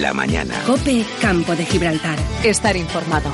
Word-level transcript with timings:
La 0.00 0.14
mañana. 0.14 0.54
Cope 0.66 1.04
Campo 1.20 1.54
de 1.54 1.66
Gibraltar. 1.66 2.18
Estar 2.42 2.76
informado. 2.76 3.30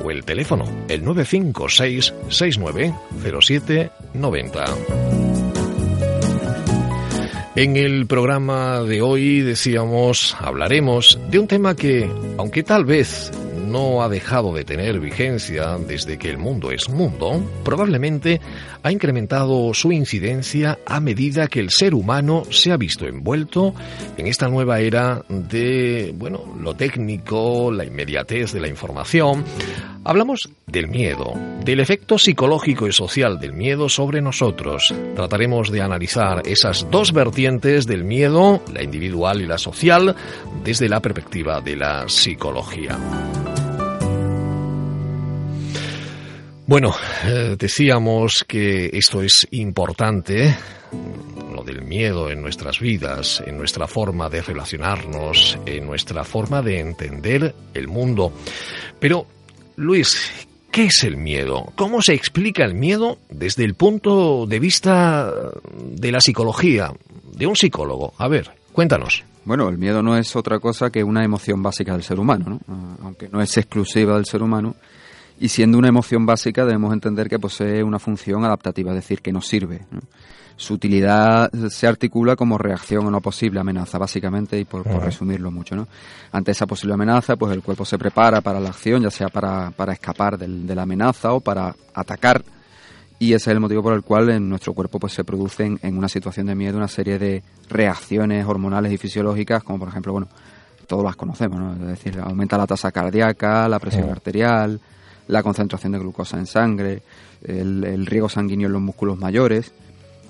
o 0.03 0.12
el 0.12 0.24
teléfono, 0.25 0.66
el 0.90 1.03
956 1.03 2.14
69 2.30 2.94
0790. 3.24 4.66
En 7.56 7.78
el 7.78 8.08
programa 8.08 8.81
de 8.81 9.03
hoy 9.03 9.42
decíamos, 9.42 10.36
hablaremos 10.40 11.19
de 11.30 11.38
un 11.38 11.47
tema 11.47 11.75
que, 11.75 12.09
aunque 12.38 12.63
tal 12.63 12.84
vez 12.84 13.31
no 13.73 14.03
ha 14.03 14.07
dejado 14.07 14.53
de 14.53 14.63
tener 14.63 15.00
vigencia 15.00 15.79
desde 15.79 16.19
que 16.19 16.29
el 16.29 16.38
mundo 16.38 16.69
es 16.69 16.89
mundo, 16.89 17.44
probablemente 17.63 18.39
ha 18.84 18.91
incrementado 18.91 19.73
su 19.73 19.91
incidencia 19.91 20.78
a 20.85 21.00
medida 21.00 21.47
que 21.47 21.59
el 21.59 21.72
ser 21.72 21.95
humano 21.95 22.44
se 22.51 22.72
ha 22.72 22.78
visto 22.78 23.07
envuelto 23.07 23.73
en 24.16 24.28
esta 24.28 24.47
nueva 24.47 24.79
era 24.79 25.23
de, 25.28 26.13
bueno, 26.16 26.56
lo 26.59 26.75
técnico, 26.75 27.72
la 27.72 27.83
inmediatez 27.83 28.51
de 28.53 28.59
la 28.59 28.67
información. 28.67 29.44
Hablamos 30.06 30.50
del 30.67 30.88
miedo, 30.88 31.33
del 31.63 31.79
efecto 31.79 32.19
psicológico 32.19 32.88
y 32.88 32.91
social 32.91 33.39
del 33.39 33.53
miedo 33.53 33.89
sobre 33.89 34.22
nosotros. 34.22 34.94
Trataremos 35.16 35.72
de 35.72 35.81
analizar 35.81 36.44
esas 36.45 36.91
dos 36.91 37.12
vertientes 37.12 37.88
del 37.88 38.03
miedo, 38.03 38.62
la 38.72 38.83
individual 38.83 39.41
y 39.41 39.47
la 39.47 39.57
social, 39.57 40.16
desde 40.63 40.89
la 40.89 41.00
perspectiva 41.00 41.59
de 41.59 41.75
la 41.78 42.07
psicología. 42.07 43.00
Bueno, 46.66 46.94
eh, 47.25 47.57
decíamos 47.59 48.46
que 48.47 48.90
esto 48.94 49.22
es 49.22 49.46
importante, 49.51 50.56
lo 51.53 51.62
del 51.62 51.81
miedo 51.81 52.31
en 52.31 52.41
nuestras 52.41 52.79
vidas, 52.79 53.44
en 53.46 53.57
nuestra 53.57 53.85
forma 53.85 54.29
de 54.29 54.41
relacionarnos, 54.41 55.57
en 55.66 55.85
nuestra 55.85 56.24
forma 56.24 56.62
de 56.62 56.79
entender 56.79 57.53
el 57.74 57.90
mundo. 57.90 58.31
Pero, 58.97 59.28
Luis, 59.75 60.47
¿qué 60.72 60.85
es 60.85 61.03
el 61.03 61.18
miedo? 61.18 61.74
¿Cómo 61.75 62.01
se 62.01 62.13
explica 62.13 62.63
el 62.63 62.75
miedo 62.75 63.18
desde 63.30 63.66
el 63.66 63.75
punto 63.75 64.45
de 64.47 64.59
vista 64.59 65.34
de 65.78 66.12
la 66.13 66.22
psicología, 66.22 66.94
de 67.34 67.45
un 67.45 67.57
psicólogo? 67.57 68.13
A 68.18 68.30
ver, 68.30 68.50
cuéntanos. 68.72 69.25
Bueno, 69.44 69.68
el 69.68 69.78
miedo 69.78 70.01
no 70.01 70.18
es 70.18 70.34
otra 70.38 70.59
cosa 70.59 70.90
que 70.90 71.03
una 71.03 71.25
emoción 71.25 71.62
básica 71.62 71.91
del 71.91 72.03
ser 72.03 72.22
humano, 72.22 72.62
¿no? 72.68 72.97
aunque 73.03 73.28
no 73.28 73.41
es 73.41 73.57
exclusiva 73.57 74.16
del 74.16 74.25
ser 74.25 74.41
humano 74.41 74.78
y 75.39 75.49
siendo 75.49 75.77
una 75.77 75.89
emoción 75.89 76.25
básica 76.25 76.66
debemos 76.66 76.94
entender 76.94 77.29
que 77.29 77.39
posee 77.39 77.83
una 77.83 77.99
función 77.99 78.45
adaptativa, 78.45 78.91
es 78.91 78.95
decir, 78.95 79.21
que 79.21 79.31
nos 79.31 79.47
sirve. 79.47 79.85
¿no? 79.91 79.99
Su 80.55 80.75
utilidad 80.75 81.51
se 81.69 81.88
articula 81.88 82.35
como 82.35 82.57
reacción 82.57 83.05
a 83.05 83.07
una 83.07 83.19
posible 83.19 83.59
amenaza, 83.59 83.97
básicamente, 83.97 84.59
y 84.59 84.66
por, 84.66 84.83
por, 84.83 85.03
resumirlo 85.03 85.51
mucho. 85.51 85.75
¿no? 85.75 85.88
Ante 86.31 86.51
esa 86.51 86.67
posible 86.67 86.94
amenaza, 86.94 87.35
pues 87.35 87.53
el 87.53 87.63
cuerpo 87.63 87.85
se 87.85 87.97
prepara 87.97 88.41
para 88.41 88.59
la 88.59 88.69
acción, 88.69 89.01
ya 89.01 89.09
sea 89.09 89.29
para, 89.29 89.71
para 89.71 89.94
escapar 89.94 90.38
del, 90.38 90.67
de 90.67 90.75
la 90.75 90.83
amenaza 90.83 91.33
o 91.33 91.39
para 91.39 91.75
atacar. 91.94 92.44
Y 93.17 93.33
ese 93.33 93.50
es 93.50 93.55
el 93.55 93.59
motivo 93.59 93.81
por 93.81 93.94
el 93.94 94.03
cual 94.03 94.29
en 94.29 94.47
nuestro 94.50 94.73
cuerpo 94.73 95.00
pues, 95.00 95.13
se 95.13 95.23
producen 95.23 95.79
en 95.81 95.97
una 95.97 96.09
situación 96.09 96.45
de 96.45 96.55
miedo 96.55 96.77
una 96.77 96.88
serie 96.88 97.17
de 97.17 97.41
reacciones 97.69 98.45
hormonales 98.45 98.91
y 98.91 98.97
fisiológicas, 98.97 99.63
como 99.63 99.79
por 99.79 99.88
ejemplo, 99.88 100.11
bueno, 100.11 100.27
todos 100.88 101.03
las 101.03 101.15
conocemos, 101.15 101.59
¿no? 101.59 101.73
es 101.73 101.88
decir, 101.88 102.19
aumenta 102.19 102.57
la 102.57 102.67
tasa 102.67 102.91
cardíaca, 102.91 103.67
la 103.67 103.79
presión 103.79 104.09
arterial, 104.09 104.79
la 105.33 105.44
concentración 105.44 105.91
de 105.91 105.99
glucosa 105.99 106.38
en 106.38 106.45
sangre, 106.45 107.01
el, 107.44 107.83
el 107.83 108.05
riego 108.05 108.29
sanguíneo 108.29 108.67
en 108.67 108.73
los 108.73 108.81
músculos 108.81 109.17
mayores, 109.17 109.73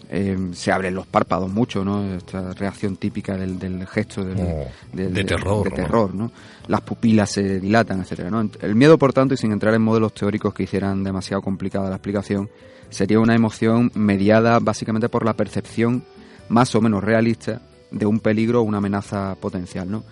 eh, 0.09 0.37
se 0.53 0.71
abren 0.71 0.93
los 0.93 1.07
párpados 1.07 1.51
mucho, 1.51 1.83
¿no? 1.83 2.15
Esta 2.15 2.53
reacción 2.53 2.97
típica 2.97 3.35
del, 3.35 3.57
del 3.57 3.85
gesto 3.87 4.23
del, 4.23 4.37
oh, 4.39 4.67
del, 4.91 5.13
de, 5.13 5.23
terror, 5.23 5.69
de 5.69 5.75
terror 5.75 6.13
¿no? 6.13 6.31
Las 6.67 6.81
pupilas 6.81 7.31
se 7.31 7.59
dilatan, 7.59 8.01
etcétera, 8.01 8.29
¿no? 8.29 8.47
El 8.61 8.75
miedo, 8.75 8.97
por 8.97 9.11
tanto, 9.11 9.33
y 9.33 9.37
sin 9.37 9.51
entrar 9.51 9.73
en 9.73 9.81
modelos 9.81 10.13
teóricos 10.13 10.53
que 10.53 10.63
hicieran 10.63 11.03
demasiado 11.03 11.41
complicada 11.41 11.89
la 11.89 11.95
explicación, 11.95 12.49
sería 12.89 13.19
una 13.19 13.35
emoción 13.35 13.91
mediada 13.95 14.59
básicamente 14.59 15.09
por 15.09 15.25
la 15.25 15.33
percepción 15.33 16.03
más 16.47 16.75
o 16.75 16.81
menos 16.81 17.03
realista 17.03 17.61
de 17.91 18.05
un 18.05 18.19
peligro 18.19 18.61
o 18.61 18.63
una 18.63 18.77
amenaza 18.77 19.35
potencial, 19.35 19.89
¿no? 19.89 20.03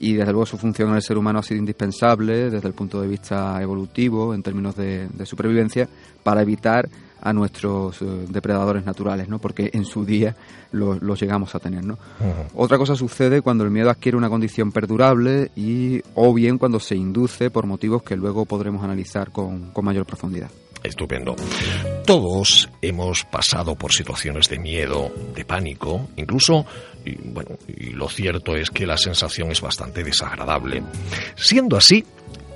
Y 0.00 0.14
desde 0.14 0.32
luego 0.32 0.46
su 0.46 0.58
función 0.58 0.90
en 0.90 0.96
el 0.96 1.02
ser 1.02 1.18
humano 1.18 1.38
ha 1.38 1.42
sido 1.42 1.58
indispensable 1.58 2.50
desde 2.50 2.68
el 2.68 2.74
punto 2.74 3.00
de 3.00 3.08
vista 3.08 3.60
evolutivo 3.60 4.34
en 4.34 4.42
términos 4.42 4.76
de, 4.76 5.08
de 5.08 5.26
supervivencia 5.26 5.88
para 6.22 6.42
evitar 6.42 6.88
a 7.20 7.32
nuestros 7.32 8.00
uh, 8.00 8.26
depredadores 8.28 8.84
naturales, 8.84 9.28
¿no? 9.28 9.38
Porque 9.38 9.70
en 9.72 9.84
su 9.84 10.04
día 10.04 10.36
los 10.70 11.02
lo 11.02 11.14
llegamos 11.14 11.54
a 11.54 11.58
tener, 11.58 11.84
¿no? 11.84 11.94
Uh 11.94 12.24
-huh. 12.24 12.50
Otra 12.54 12.78
cosa 12.78 12.94
sucede 12.94 13.42
cuando 13.42 13.64
el 13.64 13.70
miedo 13.70 13.90
adquiere 13.90 14.16
una 14.16 14.28
condición 14.28 14.70
perdurable 14.70 15.50
y 15.56 16.00
o 16.14 16.32
bien 16.32 16.58
cuando 16.58 16.78
se 16.78 16.94
induce 16.94 17.50
por 17.50 17.66
motivos 17.66 18.02
que 18.02 18.16
luego 18.16 18.44
podremos 18.44 18.84
analizar 18.84 19.30
con, 19.30 19.70
con 19.72 19.84
mayor 19.84 20.06
profundidad. 20.06 20.50
Estupendo. 20.82 21.34
Todos 22.06 22.68
hemos 22.80 23.24
pasado 23.24 23.74
por 23.74 23.92
situaciones 23.92 24.48
de 24.48 24.60
miedo, 24.60 25.10
de 25.34 25.44
pánico, 25.44 26.08
incluso, 26.16 26.64
y, 27.08 27.18
bueno, 27.24 27.50
y 27.66 27.90
lo 27.90 28.08
cierto 28.08 28.56
es 28.56 28.70
que 28.70 28.86
la 28.86 28.96
sensación 28.96 29.50
es 29.50 29.60
bastante 29.60 30.04
desagradable. 30.04 30.82
Siendo 31.36 31.76
así, 31.76 32.04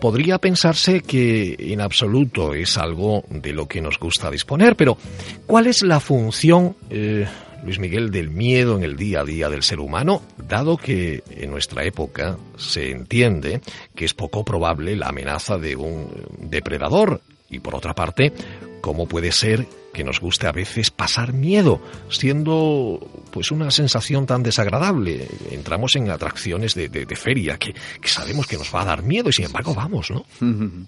podría 0.00 0.38
pensarse 0.38 1.00
que 1.00 1.54
en 1.58 1.80
absoluto 1.80 2.54
es 2.54 2.76
algo 2.76 3.22
de 3.30 3.52
lo 3.52 3.66
que 3.68 3.80
nos 3.80 3.98
gusta 3.98 4.30
disponer, 4.30 4.74
pero 4.74 4.98
¿cuál 5.46 5.68
es 5.68 5.82
la 5.82 6.00
función, 6.00 6.74
eh, 6.90 7.26
Luis 7.64 7.78
Miguel, 7.78 8.10
del 8.10 8.30
miedo 8.30 8.76
en 8.76 8.82
el 8.82 8.96
día 8.96 9.20
a 9.20 9.24
día 9.24 9.48
del 9.48 9.62
ser 9.62 9.78
humano, 9.78 10.22
dado 10.36 10.76
que 10.76 11.22
en 11.30 11.50
nuestra 11.50 11.84
época 11.84 12.36
se 12.56 12.90
entiende 12.90 13.60
que 13.94 14.04
es 14.04 14.12
poco 14.12 14.44
probable 14.44 14.96
la 14.96 15.10
amenaza 15.10 15.56
de 15.56 15.76
un 15.76 16.08
depredador? 16.38 17.20
Y 17.48 17.60
por 17.60 17.76
otra 17.76 17.94
parte, 17.94 18.32
¿cómo 18.80 19.06
puede 19.06 19.30
ser 19.30 19.68
que 19.92 20.04
nos 20.04 20.20
guste 20.20 20.46
a 20.46 20.52
veces 20.52 20.90
pasar 20.90 21.32
miedo, 21.32 21.80
siendo 22.08 23.00
pues 23.30 23.50
una 23.50 23.70
sensación 23.70 24.26
tan 24.26 24.42
desagradable. 24.42 25.28
Entramos 25.50 25.96
en 25.96 26.10
atracciones 26.10 26.74
de, 26.74 27.16
feria 27.16 27.58
que, 27.58 27.74
que, 28.00 28.08
sabemos 28.08 28.46
que 28.46 28.56
nos 28.56 28.74
va 28.74 28.82
a 28.82 28.86
dar 28.86 29.02
miedo 29.02 29.28
y 29.28 29.32
sin 29.32 29.46
embargo 29.46 29.74
vamos, 29.74 30.10
¿no? 30.10 30.24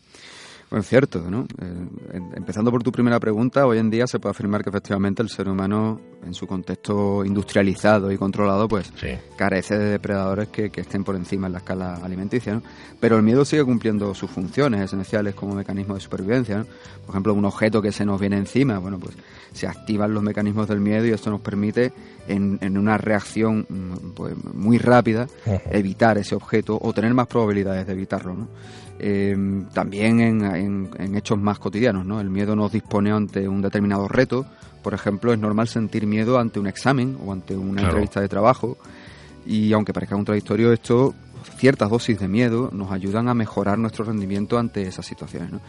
Bueno, 0.70 0.82
es 0.82 0.88
cierto, 0.88 1.22
¿no? 1.31 1.46
Eh, 1.61 2.20
empezando 2.34 2.70
por 2.70 2.82
tu 2.82 2.90
primera 2.90 3.20
pregunta, 3.20 3.66
hoy 3.66 3.78
en 3.78 3.90
día 3.90 4.06
se 4.06 4.19
puede 4.19 4.32
afirmar 4.32 4.62
que 4.62 4.70
efectivamente 4.70 5.22
el 5.22 5.28
ser 5.28 5.49
humano, 5.49 6.00
en 6.25 6.34
su 6.34 6.46
contexto 6.46 7.25
industrializado 7.25 8.11
y 8.11 8.16
controlado, 8.16 8.66
pues 8.66 8.93
carece 9.37 9.78
de 9.78 9.90
depredadores 9.90 10.49
que, 10.49 10.70
estén 10.75 11.05
por 11.05 11.16
encima 11.16 11.46
en 11.46 11.52
la 11.52 11.58
escala 11.58 11.96
alimenticia, 11.96 12.55
¿no? 12.55 12.62
Pero 12.99 13.16
el 13.16 13.22
miedo 13.22 13.44
sigue 13.44 13.64
cumpliendo 13.64 14.14
sus 14.14 14.31
funciones 14.31 14.81
esenciales 14.81 15.34
como 15.34 15.55
mecanismo 15.55 15.94
de 15.94 16.00
supervivencia, 16.00 16.58
¿no? 16.58 16.64
Por 16.64 17.10
ejemplo, 17.10 17.34
un 17.34 17.44
objeto 17.44 17.82
que 17.82 17.93
se 17.93 18.05
nos 18.05 18.20
viene 18.20 18.38
encima, 18.38 18.78
bueno, 18.78 18.99
pues 18.99 19.14
se 19.52 19.67
activan 19.67 20.14
los 20.14 20.22
mecanismos 20.22 20.67
del 20.67 20.81
miedo 20.81 21.06
y 21.06 21.10
esto 21.10 21.31
nos 21.31 21.40
permite, 21.40 21.93
en, 22.26 22.58
en 22.62 22.78
una 22.78 22.96
reacción 22.96 23.67
mm, 23.69 24.10
pues, 24.14 24.34
muy 24.55 24.78
rápida, 24.78 25.28
evitar 25.70 26.19
ese 26.19 26.34
objeto 26.34 26.78
o 26.81 26.93
tener 26.93 27.12
más 27.14 27.26
probabilidades 27.26 27.87
de 27.87 27.93
evitarlo, 27.93 28.34
¿no? 28.34 28.49
Eh, 28.99 29.37
también 29.73 30.20
en, 30.20 31.17
hechos 31.17 31.38
más 31.38 31.58
cotidianos, 31.58 32.06
¿no? 32.06 32.20
El 32.20 32.31
miedo 32.31 32.55
nos 32.55 32.73
dispone 32.73 33.11
ante 33.11 33.49
un 33.49 33.61
determinado 33.61 34.08
reto. 34.08 34.46
Por 34.82 34.94
ejemplo, 34.94 35.32
es 35.32 35.38
normal 35.38 35.69
sentir 35.69 36.06
miedo 36.06 36.38
ante 36.38 36.61
un 36.61 36.67
examen 36.67 37.17
o 37.25 37.32
ante 37.32 37.56
una 37.56 37.82
entrevista 37.82 38.20
de 38.20 38.29
trabajo. 38.29 38.76
Y 39.46 39.73
aunque 39.73 39.93
parezca 39.93 40.14
contradictorio, 40.14 40.73
esto, 40.73 41.14
ciertas 41.56 41.91
dosis 41.91 42.19
de 42.19 42.29
miedo 42.29 42.70
nos 42.73 42.93
ayudan 42.93 43.29
a 43.29 43.35
mejorar 43.35 43.79
nuestro 43.79 44.05
rendimiento 44.05 44.58
ante 44.58 44.82
esas 44.82 45.06
situaciones, 45.06 45.61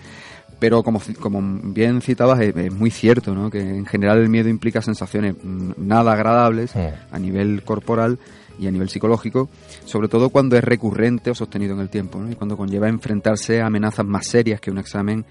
Pero 0.60 0.83
como, 0.83 1.01
como 1.19 1.42
bien 1.63 2.01
citabas, 2.01 2.39
es, 2.39 2.72
muy 2.72 2.92
cierto, 2.92 3.33
¿no? 3.33 3.50
Que 3.50 3.60
en 3.60 3.86
general 3.86 4.19
el 4.19 4.30
miedo 4.30 4.50
implica 4.50 4.81
sensaciones 4.81 5.36
mm, 5.42 5.72
nada 5.77 6.13
agradables 6.13 6.74
a 6.75 7.19
nivel 7.19 7.63
corporal 7.63 8.19
y 8.59 8.67
a 8.67 8.71
nivel 8.71 8.89
psicológico, 8.89 9.49
sobre 9.85 10.07
todo 10.07 10.29
cuando 10.29 10.57
es 10.57 10.63
recurrente 10.63 11.31
o 11.31 11.35
sostenido 11.35 11.73
en 11.73 11.81
el 11.81 11.89
tiempo, 11.89 12.23
y 12.29 12.35
cuando 12.35 12.57
conlleva 12.57 12.87
enfrentarse 12.87 13.61
a 13.61 13.67
amenazas 13.67 14.05
más 14.05 14.27
serias 14.27 14.61
que 14.61 14.71
un 14.71 14.77
examen 14.77 15.25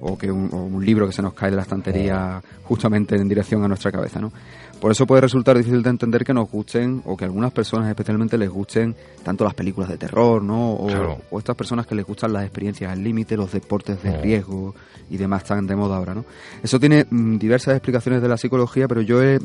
o 0.00 0.16
que 0.16 0.30
un, 0.30 0.84
libro 0.84 1.06
que 1.06 1.12
se 1.12 1.22
nos 1.22 1.34
cae 1.34 1.50
de 1.50 1.56
la 1.56 1.62
estantería 1.62 2.42
justamente 2.64 3.16
en 3.16 3.28
dirección 3.28 3.62
a 3.64 3.68
nuestra 3.68 3.92
cabeza. 3.92 4.20
¿no? 4.20 4.32
Por 4.80 4.90
eso 4.90 5.06
puede 5.06 5.20
resultar 5.20 5.58
difícil 5.58 5.82
de 5.82 5.90
entender 5.90 6.24
que 6.24 6.32
nos 6.32 6.50
gusten 6.50 7.02
o 7.04 7.14
que 7.14 7.24
a 7.24 7.26
algunas 7.26 7.52
personas 7.52 7.90
especialmente 7.90 8.38
les 8.38 8.48
gusten 8.48 8.96
tanto 9.22 9.44
las 9.44 9.52
películas 9.52 9.90
de 9.90 9.98
terror, 9.98 10.42
¿no? 10.42 10.72
O, 10.72 11.38
estas 11.38 11.54
personas 11.54 11.86
que 11.86 11.94
les 11.94 12.06
gustan 12.06 12.32
las 12.32 12.44
experiencias 12.44 12.90
al 12.90 13.04
límite, 13.04 13.36
los 13.36 13.52
deportes 13.52 14.02
de 14.02 14.16
riesgo 14.22 14.74
y 15.10 15.18
demás 15.18 15.42
están 15.42 15.66
de 15.66 15.76
moda 15.76 15.96
ahora, 15.96 16.14
¿no? 16.14 16.24
Eso 16.62 16.80
tiene 16.80 17.06
mm, 17.10 17.36
diversas 17.36 17.74
explicaciones 17.74 18.22
de 18.22 18.28
la 18.28 18.38
psicología, 18.38 18.88
pero 18.88 19.02
yo 19.02 19.22
he, 19.22 19.38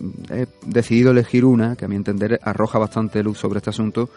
decidido 0.66 1.12
elegir 1.12 1.44
una 1.44 1.76
que 1.76 1.84
a 1.84 1.88
mi 1.90 1.98
entender 1.98 2.40
arroja 2.42 2.80
bastante 2.80 3.22
luz 3.22 3.38
sobre 3.38 3.58
este 3.58 3.72
asunto 3.72 4.10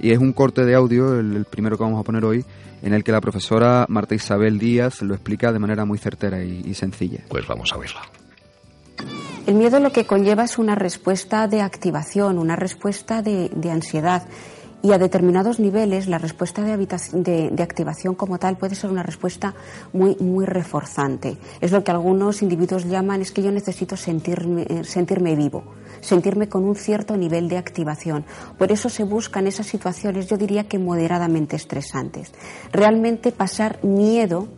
y 0.00 0.12
es 0.12 0.18
un 0.18 0.32
corte 0.32 0.64
de 0.64 0.74
audio, 0.74 1.18
el, 1.18 1.44
primero 1.44 1.76
que 1.76 1.84
vamos 1.84 2.00
a 2.00 2.04
poner 2.04 2.24
hoy, 2.24 2.44
en 2.82 2.94
el 2.94 3.04
que 3.04 3.12
la 3.12 3.20
profesora 3.20 3.86
Marta 3.88 4.14
Isabel 4.14 4.58
Díaz 4.58 5.02
lo 5.02 5.14
explica 5.14 5.52
de 5.52 5.58
manera 5.58 5.84
muy 5.84 5.98
certera 5.98 6.42
y, 6.42 6.62
y 6.64 6.74
sencilla. 6.74 7.20
Pues 7.28 7.46
vamos 7.46 7.72
a 7.72 7.76
verla. 7.76 8.00
El 9.46 9.56
miedo 9.56 9.80
lo 9.80 9.90
que 9.90 10.06
conlleva 10.06 10.44
es 10.44 10.58
una 10.58 10.74
respuesta 10.74 11.48
de 11.48 11.60
activación, 11.60 12.38
una 12.38 12.56
respuesta 12.56 13.22
de, 13.22 13.50
ansiedad. 13.70 14.22
Y 14.82 14.92
a 14.92 14.98
determinados 14.98 15.60
niveles 15.60 16.08
la 16.08 16.18
respuesta 16.18 16.62
de, 16.62 17.62
activación 17.62 18.14
como 18.14 18.38
tal 18.38 18.56
puede 18.56 18.74
ser 18.74 18.90
una 18.90 19.02
respuesta 19.02 19.54
muy, 19.92 20.16
muy 20.16 20.46
reforzante. 20.46 21.36
Es 21.60 21.70
lo 21.70 21.84
que 21.84 21.90
algunos 21.90 22.40
individuos 22.40 22.86
llaman 22.86 23.20
es 23.20 23.30
que 23.30 23.42
yo 23.42 23.52
necesito 23.52 23.96
sentirme, 23.96 24.84
sentirme 24.84 25.36
vivo, 25.36 25.64
sentirme 26.00 26.48
con 26.48 26.64
un 26.64 26.76
cierto 26.76 27.16
nivel 27.16 27.48
de 27.48 27.58
activación. 27.58 28.24
Por 28.56 28.72
eso 28.72 28.88
se 28.88 29.04
buscan 29.04 29.46
esas 29.46 29.66
situaciones, 29.66 30.28
yo 30.28 30.38
diría 30.38 30.64
que 30.64 30.78
moderadamente 30.78 31.56
estresantes. 31.56 32.32
Realmente 32.72 33.32
pasar 33.32 33.84
miedo 33.84 34.48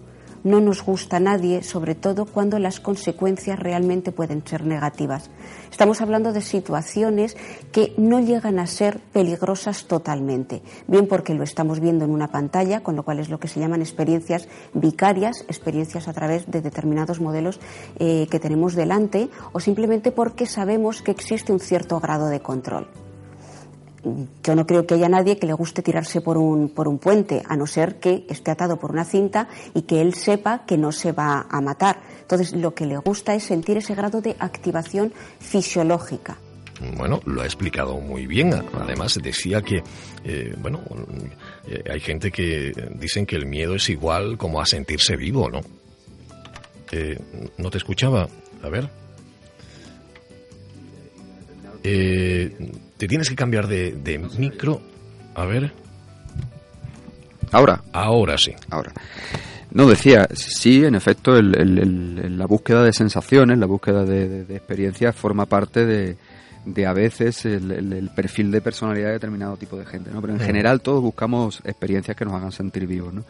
no 0.44 0.60
nos 0.60 0.84
gusta 0.84 1.16
a 1.16 1.20
nadie, 1.20 1.62
sobre 1.62 1.94
todo 1.94 2.24
cuando 2.26 2.58
las 2.58 2.80
consecuencias 2.80 3.58
realmente 3.58 4.12
pueden 4.12 4.46
ser 4.46 4.66
negativas. 4.66 5.30
Estamos 5.70 6.00
hablando 6.00 6.32
de 6.32 6.40
situaciones 6.40 7.36
que 7.72 7.94
no 7.96 8.20
llegan 8.20 8.58
a 8.58 8.66
ser 8.66 9.00
peligrosas 9.12 9.84
totalmente, 9.86 10.62
bien 10.86 11.06
porque 11.06 11.34
lo 11.34 11.44
estamos 11.44 11.80
viendo 11.80 12.04
en 12.04 12.10
una 12.10 12.28
pantalla, 12.28 12.82
con 12.82 12.96
lo 12.96 13.04
cual 13.04 13.18
es 13.18 13.28
lo 13.28 13.40
que 13.40 13.48
se 13.48 13.60
llaman 13.60 13.80
experiencias 13.80 14.48
vicarias, 14.74 15.44
experiencias 15.48 16.08
a 16.08 16.12
través 16.12 16.50
de 16.50 16.60
determinados 16.60 17.20
modelos 17.20 17.60
eh, 17.98 18.26
que 18.30 18.40
tenemos 18.40 18.74
delante, 18.74 19.30
o 19.52 19.60
simplemente 19.60 20.12
porque 20.12 20.46
sabemos 20.46 21.02
que 21.02 21.10
existe 21.10 21.52
un 21.52 21.60
cierto 21.60 22.00
grado 22.00 22.28
de 22.28 22.40
control 22.40 23.01
yo 24.42 24.54
no 24.54 24.66
creo 24.66 24.86
que 24.86 24.94
haya 24.94 25.08
nadie 25.08 25.38
que 25.38 25.46
le 25.46 25.52
guste 25.52 25.82
tirarse 25.82 26.20
por 26.20 26.36
un, 26.36 26.68
por 26.68 26.88
un 26.88 26.98
puente, 26.98 27.42
a 27.48 27.56
no 27.56 27.66
ser 27.66 28.00
que 28.00 28.26
esté 28.28 28.50
atado 28.50 28.78
por 28.78 28.90
una 28.90 29.04
cinta 29.04 29.48
y 29.74 29.82
que 29.82 30.00
él 30.00 30.14
sepa 30.14 30.64
que 30.66 30.76
no 30.76 30.92
se 30.92 31.12
va 31.12 31.46
a 31.48 31.60
matar. 31.60 32.00
Entonces, 32.20 32.52
lo 32.52 32.74
que 32.74 32.86
le 32.86 32.96
gusta 32.98 33.34
es 33.34 33.44
sentir 33.44 33.76
ese 33.76 33.94
grado 33.94 34.20
de 34.20 34.36
activación 34.38 35.12
fisiológica. 35.38 36.38
Bueno, 36.96 37.20
lo 37.26 37.42
ha 37.42 37.44
explicado 37.44 38.00
muy 38.00 38.26
bien. 38.26 38.52
Además, 38.72 39.18
decía 39.22 39.62
que, 39.62 39.82
eh, 40.24 40.54
bueno, 40.58 40.80
eh, 41.68 41.82
hay 41.88 42.00
gente 42.00 42.32
que 42.32 42.72
dicen 42.94 43.24
que 43.24 43.36
el 43.36 43.46
miedo 43.46 43.76
es 43.76 43.88
igual 43.88 44.36
como 44.36 44.60
a 44.60 44.66
sentirse 44.66 45.16
vivo, 45.16 45.48
¿no? 45.48 45.60
Eh, 46.90 47.18
no 47.56 47.70
te 47.70 47.78
escuchaba. 47.78 48.28
A 48.62 48.68
ver. 48.68 48.88
Eh, 51.84 52.54
te 53.02 53.08
tienes 53.08 53.28
que 53.28 53.34
cambiar 53.34 53.66
de, 53.66 54.30
micro. 54.38 54.80
A 55.34 55.44
ver. 55.44 55.72
Ahora. 57.50 57.82
Ahora 57.92 58.38
sí. 58.38 58.54
Ahora. 58.70 58.92
No, 59.72 59.88
decía, 59.88 60.28
sí, 60.34 60.84
en 60.84 60.94
efecto, 60.94 61.32
la 61.42 62.46
búsqueda 62.46 62.84
de 62.84 62.92
sensaciones, 62.92 63.58
la 63.58 63.66
búsqueda 63.66 64.04
de, 64.04 64.42
experiencias 64.42 65.16
forma 65.16 65.46
parte 65.46 65.84
de, 65.84 66.16
de 66.64 66.86
a 66.86 66.92
veces 66.92 67.44
el, 67.44 68.08
perfil 68.14 68.52
de 68.52 68.60
personalidad 68.60 69.08
de 69.08 69.14
determinado 69.14 69.56
tipo 69.56 69.76
de 69.76 69.84
gente, 69.84 70.12
¿no? 70.12 70.20
Pero 70.20 70.34
en 70.34 70.40
general 70.40 70.80
todos 70.80 71.02
buscamos 71.02 71.60
experiencias 71.64 72.16
que 72.16 72.24
nos 72.24 72.34
hagan 72.34 72.52
sentir 72.52 72.86
vivos, 72.86 73.12
¿no? 73.12 73.24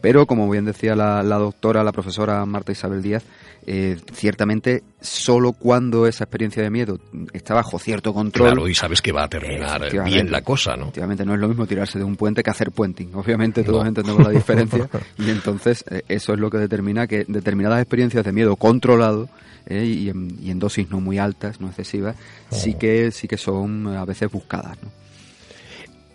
Pero, 0.00 0.26
como 0.26 0.48
bien 0.48 0.66
decía 0.66 0.94
la, 0.94 1.24
la 1.24 1.38
doctora, 1.38 1.82
la 1.82 1.90
profesora 1.90 2.46
Marta 2.46 2.70
Isabel 2.70 3.02
Díaz, 3.02 3.24
eh, 3.66 3.98
ciertamente 4.12 4.84
solo 5.06 5.52
cuando 5.52 6.06
esa 6.06 6.24
experiencia 6.24 6.62
de 6.62 6.70
miedo 6.70 6.98
está 7.32 7.54
bajo 7.54 7.78
cierto 7.78 8.12
control. 8.12 8.52
Claro, 8.52 8.68
y 8.68 8.74
sabes 8.74 9.02
que 9.02 9.12
va 9.12 9.24
a 9.24 9.28
terminar 9.28 9.90
bien 10.04 10.30
la 10.30 10.42
cosa, 10.42 10.76
¿no? 10.76 10.84
Efectivamente, 10.84 11.24
no 11.24 11.34
es 11.34 11.40
lo 11.40 11.48
mismo 11.48 11.66
tirarse 11.66 11.98
de 11.98 12.04
un 12.04 12.16
puente 12.16 12.42
que 12.42 12.50
hacer 12.50 12.70
puenting. 12.70 13.14
Obviamente 13.14 13.64
todos 13.64 13.86
entendemos 13.86 14.22
la 14.22 14.30
diferencia 14.30 14.88
y 15.18 15.30
entonces 15.30 15.84
eh, 15.90 16.02
eso 16.08 16.32
es 16.34 16.38
lo 16.38 16.50
que 16.50 16.58
determina 16.58 17.06
que 17.06 17.24
determinadas 17.26 17.80
experiencias 17.80 18.24
de 18.24 18.32
miedo 18.32 18.56
controlado 18.56 19.28
eh, 19.66 19.84
y, 19.84 20.08
en, 20.08 20.58
dosis 20.58 20.90
no 20.90 21.00
muy 21.00 21.18
altas, 21.18 21.60
no 21.60 21.68
excesivas, 21.68 22.16
sí 22.50 22.72
oh. 22.74 22.78
que 22.78 23.10
sí 23.10 23.28
que 23.28 23.36
son 23.36 23.86
a 23.88 24.04
veces 24.04 24.30
buscadas, 24.30 24.76
¿no? 24.82 24.90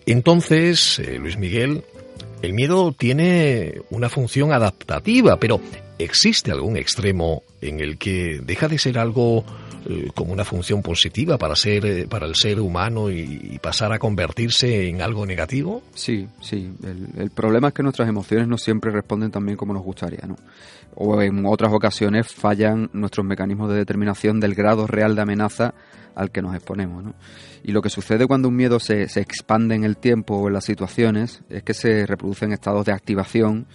Entonces, 0.08 1.00
Luis 1.20 1.38
Miguel, 1.38 1.84
el 2.42 2.54
miedo 2.54 2.92
tiene 2.92 3.82
una 3.90 4.10
función 4.10 4.52
adaptativa, 4.52 5.40
pero 5.40 5.62
¿existe 6.00 6.52
algún 6.52 6.78
extremo 6.78 7.44
en 7.62 7.80
el 7.80 7.98
que 7.98 8.40
deja 8.44 8.68
de 8.68 8.80
ser 8.80 8.98
algo 8.98 9.44
eh, 9.90 10.10
como 10.14 10.32
una 10.32 10.46
función 10.46 10.84
positiva 10.84 11.38
para 11.38 11.56
ser 11.56 11.86
eh, 11.86 12.08
para 12.08 12.28
el 12.28 12.36
ser 12.36 12.60
humano 12.60 13.10
y, 13.10 13.58
pasar 13.62 13.92
a 13.94 14.00
convertirse 14.00 14.88
en 14.88 15.02
algo 15.02 15.26
negativo? 15.26 15.84
Sí, 15.94 16.28
sí. 16.42 16.72
El, 17.18 17.30
problema 17.32 17.70
es 17.70 17.74
que 17.74 17.84
nuestras 17.84 18.08
emociones 18.08 18.48
no 18.48 18.58
siempre 18.58 18.92
responden 18.92 19.32
tan 19.32 19.46
bien 19.46 19.58
como 19.58 19.74
nos 19.74 19.84
gustaría, 19.84 20.26
¿no? 20.28 20.36
O 20.96 21.22
en 21.22 21.46
otras 21.46 21.72
ocasiones 21.74 22.28
fallan 22.28 22.90
nuestros 22.94 23.26
mecanismos 23.26 23.70
de 23.70 23.78
determinación 23.78 24.40
del 24.40 24.56
grado 24.56 24.88
real 24.88 25.16
de 25.16 25.22
amenaza 25.22 25.74
al 26.16 26.32
que 26.32 26.42
nos 26.42 26.56
exponemos, 26.56 27.04
¿no? 27.04 27.14
Y 27.64 27.72
lo 27.72 27.82
que 27.82 27.90
sucede 27.90 28.28
cuando 28.28 28.50
un 28.50 28.56
miedo 28.56 28.80
se, 28.80 29.08
se 29.08 29.22
expande 29.22 29.76
en 29.76 29.84
el 29.84 29.98
tiempo 29.98 30.36
o 30.36 30.48
en 30.48 30.54
las 30.54 30.66
situaciones 30.66 31.42
es 31.50 31.64
que 31.64 31.74
se 31.74 32.06
reproducen 32.06 32.52
estados 32.52 32.86
de 32.86 32.94
activación 32.94 33.68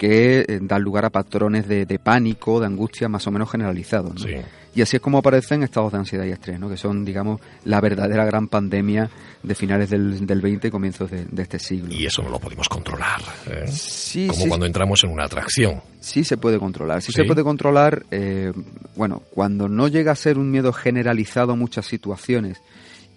que 0.00 0.46
eh, 0.48 0.58
dan 0.62 0.80
lugar 0.80 1.04
a 1.04 1.10
patrones 1.10 1.68
de, 1.68 2.00
pánico, 2.02 2.58
de 2.58 2.64
angustia 2.64 3.06
más 3.10 3.26
o 3.26 3.30
menos 3.30 3.50
generalizados. 3.50 4.26
Y 4.74 4.80
así 4.80 4.96
es 4.96 5.02
como 5.02 5.18
aparecen 5.18 5.62
estados 5.62 5.92
de 5.92 5.98
ansiedad 5.98 6.24
y 6.24 6.30
estrés, 6.30 6.58
¿no? 6.58 6.70
que 6.70 6.78
son, 6.78 7.04
digamos, 7.04 7.38
la 7.64 7.82
verdadera 7.82 8.24
gran 8.24 8.48
pandemia 8.48 9.10
de 9.42 9.54
finales 9.54 9.90
del, 9.90 10.26
del 10.26 10.40
20 10.40 10.68
y 10.68 10.70
comienzos 10.70 11.10
de, 11.10 11.26
este 11.36 11.58
siglo. 11.58 11.92
Y 11.92 12.06
eso 12.06 12.22
no 12.22 12.30
lo 12.30 12.38
podemos 12.38 12.66
controlar. 12.66 13.20
¿eh? 13.46 13.66
Sí, 13.68 14.28
como 14.28 14.48
cuando 14.48 14.64
entramos 14.64 15.04
en 15.04 15.10
una 15.10 15.24
atracción. 15.24 15.82
Sí 16.00 16.24
se 16.24 16.38
puede 16.38 16.58
controlar. 16.58 17.02
Sí, 17.02 17.12
se 17.12 17.24
puede 17.24 17.42
controlar, 17.42 18.06
eh, 18.10 18.54
bueno, 18.96 19.22
cuando 19.34 19.68
no 19.68 19.86
llega 19.86 20.12
a 20.12 20.16
ser 20.16 20.38
un 20.38 20.50
miedo 20.50 20.72
generalizado 20.72 21.56
muchas 21.56 21.84
situaciones 21.84 22.62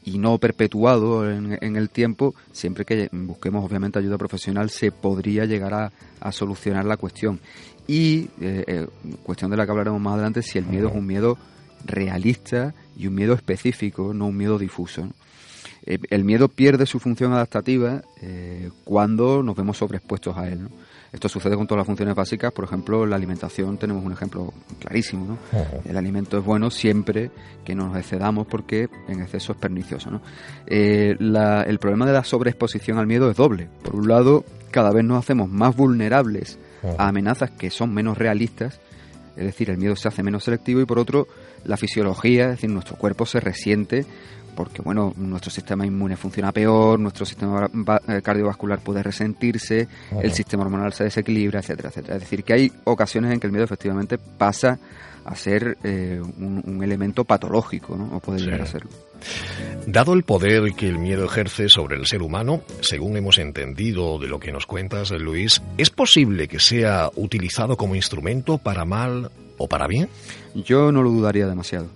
y 0.06 0.18
no 0.18 0.38
perpetuado 0.38 1.30
en, 1.30 1.76
el 1.76 1.90
tiempo, 1.90 2.36
siempre 2.52 2.86
que 2.86 3.10
busquemos 3.12 3.64
obviamente 3.64 4.00
ayuda 4.00 4.18
profesional, 4.18 4.70
se 4.70 4.92
podría 4.92 5.46
llegar 5.46 5.74
a, 6.20 6.32
solucionar 6.32 6.86
la 6.86 6.98
cuestión. 6.98 7.40
Y 7.88 8.30
eh, 8.42 8.64
eh, 8.68 8.88
cuestión 9.24 9.52
de 9.52 9.58
la 9.58 9.66
que 9.66 9.72
hablaremos 9.72 10.02
más 10.02 10.14
adelante, 10.14 10.42
si 10.42 10.58
el 10.58 10.66
miedo 10.66 10.90
es 10.90 10.96
un 10.96 11.06
miedo 11.06 11.38
realista 11.86 12.74
y 12.98 13.08
un 13.08 13.16
miedo 13.16 13.34
específico, 13.34 14.14
no 14.14 14.28
un 14.28 14.38
miedo 14.38 14.58
difuso. 14.58 15.10
Eh, 15.86 16.00
el 16.10 16.24
miedo 16.24 16.48
pierde 16.48 16.86
su 16.86 17.00
función 17.00 17.34
adaptativa 17.34 18.02
cuando 18.86 19.44
nos 19.44 19.56
vemos 19.56 19.78
sobreexpuestos 19.78 20.38
a 20.38 20.48
él. 20.48 20.64
¿no? 20.64 20.70
Esto 21.14 21.30
sucede 21.30 21.56
con 21.56 21.68
todas 21.68 21.82
las 21.82 21.86
funciones 21.86 22.16
básicas, 22.16 22.52
por 22.52 22.66
ejemplo, 22.66 23.06
la 23.06 23.16
alimentación 23.16 23.78
tenemos 23.78 24.04
un 24.04 24.12
ejemplo 24.12 24.52
clarísimo. 24.80 25.28
¿no? 25.28 25.38
El 25.86 25.96
alimento 25.96 26.40
es 26.40 26.44
bueno 26.44 26.72
siempre 26.72 27.30
que 27.64 27.76
no 27.76 27.88
nos 27.88 27.98
excedamos 27.98 28.48
porque 28.48 28.90
en 29.08 29.22
exceso 29.22 29.52
es 29.52 29.60
pernicioso. 29.60 30.10
¿no? 30.10 30.22
Eh, 30.66 31.16
el 31.20 31.80
problema 31.80 32.08
de 32.08 32.14
la 32.14 32.24
sobreexposición 32.24 32.98
al 32.98 33.06
miedo 33.06 33.30
es 33.30 33.38
doble. 33.38 33.70
Por 33.84 33.96
un 33.96 34.08
lado, 34.08 34.44
cada 34.72 34.92
vez 34.92 35.06
nos 35.06 35.20
hacemos 35.20 35.50
más 35.50 35.76
vulnerables 35.76 36.58
a 36.98 37.08
amenazas 37.08 37.52
que 37.52 37.70
son 37.70 37.94
menos 37.94 38.18
realistas, 38.18 38.80
es 39.36 39.46
decir, 39.46 39.70
el 39.70 39.78
miedo 39.78 39.96
se 39.96 40.08
hace 40.08 40.24
menos 40.24 40.44
selectivo 40.44 40.82
y 40.82 40.86
por 40.86 41.00
otro, 41.00 41.28
la 41.64 41.78
fisiología, 41.78 42.46
es 42.46 42.52
decir, 42.52 42.70
nuestro 42.70 42.98
cuerpo 42.98 43.26
se 43.26 43.40
resiente 43.40 44.06
porque 44.56 44.82
bueno, 44.82 45.14
nuestro 45.18 45.52
sistema 45.52 45.86
inmune 45.86 46.18
funciona 46.18 46.52
peor, 46.52 47.00
nuestro 47.00 47.26
sistema 47.26 47.70
eh, 48.08 48.22
cardiovascular 48.22 48.80
puede 48.80 49.04
resentirse, 49.04 49.88
el 50.22 50.34
sistema 50.34 50.64
hormonal 50.64 50.94
se 50.94 51.06
desequilibra, 51.06 51.60
etcétera, 51.60 51.90
etcétera. 51.90 52.16
Es 52.16 52.22
decir, 52.22 52.44
que 52.44 52.54
hay 52.54 52.72
ocasiones 52.86 53.32
en 53.32 53.40
que 53.40 53.48
el 53.48 53.52
miedo 53.52 53.66
efectivamente 53.66 54.18
pasa 54.18 54.80
a 55.26 55.36
ser 55.36 55.78
eh, 55.84 56.22
un, 56.22 56.82
elemento 56.84 57.24
patológico, 57.24 57.96
¿no? 57.96 58.18
O 58.18 58.20
puede 58.20 58.40
llegar 58.40 58.62
a 58.62 58.66
serlo. 58.66 58.90
Dado 59.88 60.14
el 60.14 60.24
poder 60.24 60.74
que 60.74 60.88
el 60.90 60.98
miedo 60.98 61.26
ejerce 61.26 61.70
sobre 61.70 61.96
el 61.96 62.06
ser 62.06 62.22
humano, 62.22 62.62
según 62.82 63.16
hemos 63.16 63.38
entendido 63.38 64.20
de 64.20 64.28
lo 64.28 64.40
que 64.40 64.52
nos 64.52 64.66
cuentas, 64.66 65.12
Luis, 65.12 65.62
¿es 65.78 65.90
posible 65.90 66.48
que 66.48 66.60
sea 66.60 67.10
utilizado 67.16 67.78
como 67.78 67.96
instrumento 67.96 68.58
para 68.58 68.84
mal 68.84 69.32
o 69.58 69.68
para 69.68 69.88
bien? 69.88 70.10
Yo 70.56 70.92
no 70.92 71.04
lo 71.04 71.10
dudaría 71.10 71.48
demasiado. 71.48 71.88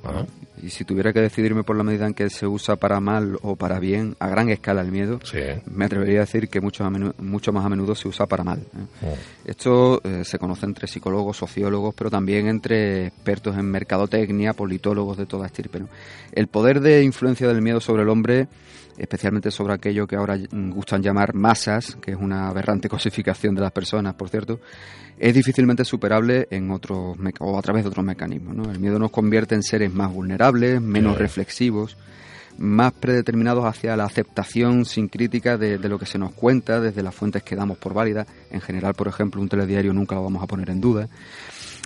Y 0.62 0.72
si 0.72 0.86
tuviera 0.86 1.14
que 1.14 1.22
decidirme 1.22 1.64
por 1.64 1.76
la 1.76 1.84
medida 1.84 2.08
en 2.08 2.16
que 2.16 2.30
se 2.32 2.48
usa 2.48 2.78
para 2.78 3.00
mal 3.00 3.38
o 3.44 3.56
para 3.56 3.80
bien, 3.80 4.16
a 4.20 4.28
gran 4.28 4.50
escala 4.50 4.82
el 4.82 4.92
miedo, 4.92 5.20
me 5.72 5.86
atrevería 5.86 6.20
a 6.20 6.22
decir 6.22 6.50
que 6.50 6.62
mucho, 6.62 6.90
mucho 7.20 7.54
más 7.54 7.64
a 7.64 7.70
menudo 7.70 7.94
se 7.94 8.08
usa 8.08 8.26
para 8.26 8.44
mal. 8.44 8.60
¿eh? 8.60 9.16
Esto 9.46 10.02
eh, 10.04 10.24
se 10.26 10.40
conoce 10.40 10.66
entre 10.66 10.88
psicólogos, 10.88 11.38
sociólogos, 11.38 11.94
pero 11.94 12.10
también 12.10 12.48
entre 12.48 13.08
expertos 13.08 13.56
en 13.56 13.70
mercadotecnia, 13.70 14.54
politólogos 14.54 15.18
de 15.18 15.28
toda 15.28 15.46
estirpe. 15.46 15.84
El 16.32 16.48
poder 16.48 16.80
de 16.80 17.04
influencia 17.04 17.48
del 17.48 17.62
miedo 17.62 17.80
sobre 17.80 18.02
el 18.02 18.10
hombre 18.10 18.48
especialmente 18.98 19.52
sobre 19.52 19.74
aquello 19.74 20.08
que 20.08 20.16
ahora 20.16 20.38
gustan 20.52 21.02
llamar 21.02 21.34
masas, 21.34 21.98
que 22.02 22.12
es 22.12 22.18
una 22.18 22.48
aberrante 22.50 22.90
cosificación 22.90 23.56
de 23.56 23.62
las 23.62 23.72
personas, 23.72 24.16
por 24.16 24.30
cierto, 24.30 24.60
es 25.20 25.34
difícilmente 25.34 25.84
superable 25.84 26.48
en 26.52 26.70
otros 26.72 27.18
o 27.40 27.58
a 27.58 27.62
través 27.62 27.84
de 27.84 27.90
otros 27.90 28.06
mecanismos. 28.06 28.68
El 28.68 28.80
miedo 28.80 29.00
nos 29.00 29.12
convierte 29.12 29.56
en 29.56 29.64
seres 29.64 29.92
más 29.94 30.14
vulnerables, 30.14 30.80
menos 30.82 31.18
reflexivos, 31.18 31.98
más 32.58 32.94
predeterminados 32.94 33.66
hacia 33.66 33.96
la 33.96 34.06
aceptación 34.06 34.86
sin 34.86 35.08
crítica 35.08 35.58
de, 35.58 35.78
lo 35.78 36.00
que 36.00 36.06
se 36.06 36.18
nos 36.18 36.34
cuenta 36.34 36.80
desde 36.80 37.04
las 37.04 37.16
fuentes 37.16 37.44
que 37.44 37.56
damos 37.56 37.78
por 37.78 37.94
válidas. 37.94 38.28
En 38.52 38.62
general, 38.62 38.94
por 38.94 39.08
ejemplo, 39.08 39.42
un 39.42 39.50
telediario 39.50 39.94
nunca 39.94 40.16
lo 40.16 40.24
vamos 40.24 40.44
a 40.44 40.48
poner 40.48 40.70
en 40.70 40.82
duda. 40.82 41.08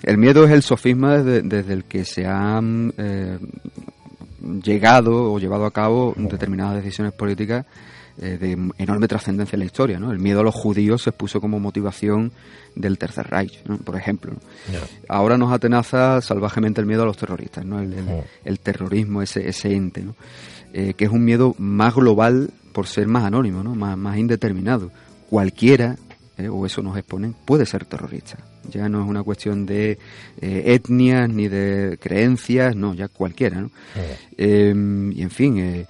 El 0.04 0.18
miedo 0.18 0.46
es 0.46 0.52
el 0.52 0.64
sofisma 0.64 1.22
desde, 1.22 1.74
el 1.74 1.84
que 1.84 2.06
se 2.06 2.26
han 2.26 2.94
eh, 2.98 3.38
llegado 4.64 5.32
o 5.32 5.40
llevado 5.40 5.66
a 5.66 5.72
cabo 5.72 6.14
determinadas 6.18 6.84
decisiones 6.84 7.14
políticas 7.14 7.66
eh, 8.18 8.38
de 8.38 8.72
enorme 8.78 9.08
trascendencia 9.08 9.56
en 9.56 9.62
la 9.62 9.66
historia. 9.66 10.00
¿no? 10.00 10.12
El 10.12 10.20
miedo 10.20 10.42
a 10.42 10.44
los 10.44 10.54
judíos 10.54 11.04
se 11.04 11.12
expuso 11.12 11.40
como 11.40 11.60
motivación 11.60 12.32
del 12.76 12.98
Tercer 12.98 13.28
Reich, 13.28 13.64
por 13.84 13.96
ejemplo. 13.96 14.34
Ahora 15.08 15.38
nos 15.38 15.52
atenaza 15.52 16.22
salvajemente 16.22 16.82
el 16.82 16.88
miedo 16.88 17.04
a 17.04 17.06
los 17.06 17.18
terroristas, 17.18 17.66
¿no? 17.66 17.80
el, 17.80 18.60
terrorismo, 18.60 19.22
ese, 19.22 19.48
ese 19.48 19.74
ente, 19.74 20.04
¿no? 20.04 20.16
Eh, 20.74 20.94
que 20.94 21.06
es 21.06 21.12
un 21.12 21.26
miedo 21.26 21.54
más 21.58 21.96
global 21.96 22.50
por 22.72 22.88
ser 22.88 23.08
más 23.08 23.26
anónimo, 23.26 23.62
¿no? 23.64 23.76
más, 23.76 23.98
más 23.98 24.18
indeterminado. 24.18 24.92
Cualquiera, 25.30 25.98
eh, 26.42 26.50
o 26.50 26.66
eso 26.66 26.82
nos 26.82 26.98
exponen, 26.98 27.34
puede 27.34 27.66
ser 27.66 27.86
terrorista. 27.86 28.38
Ya 28.70 28.90
no 28.90 29.04
es 29.04 29.10
una 29.10 29.24
cuestión 29.24 29.66
de 29.66 29.98
etnias 30.40 31.30
ni 31.30 31.48
de 31.48 31.98
creencias, 32.00 32.76
no, 32.76 32.94
ya 32.94 33.08
cualquiera. 33.08 33.62
¿no? 33.62 33.72
y 34.38 35.22
en 35.22 35.32
fin, 35.32 35.86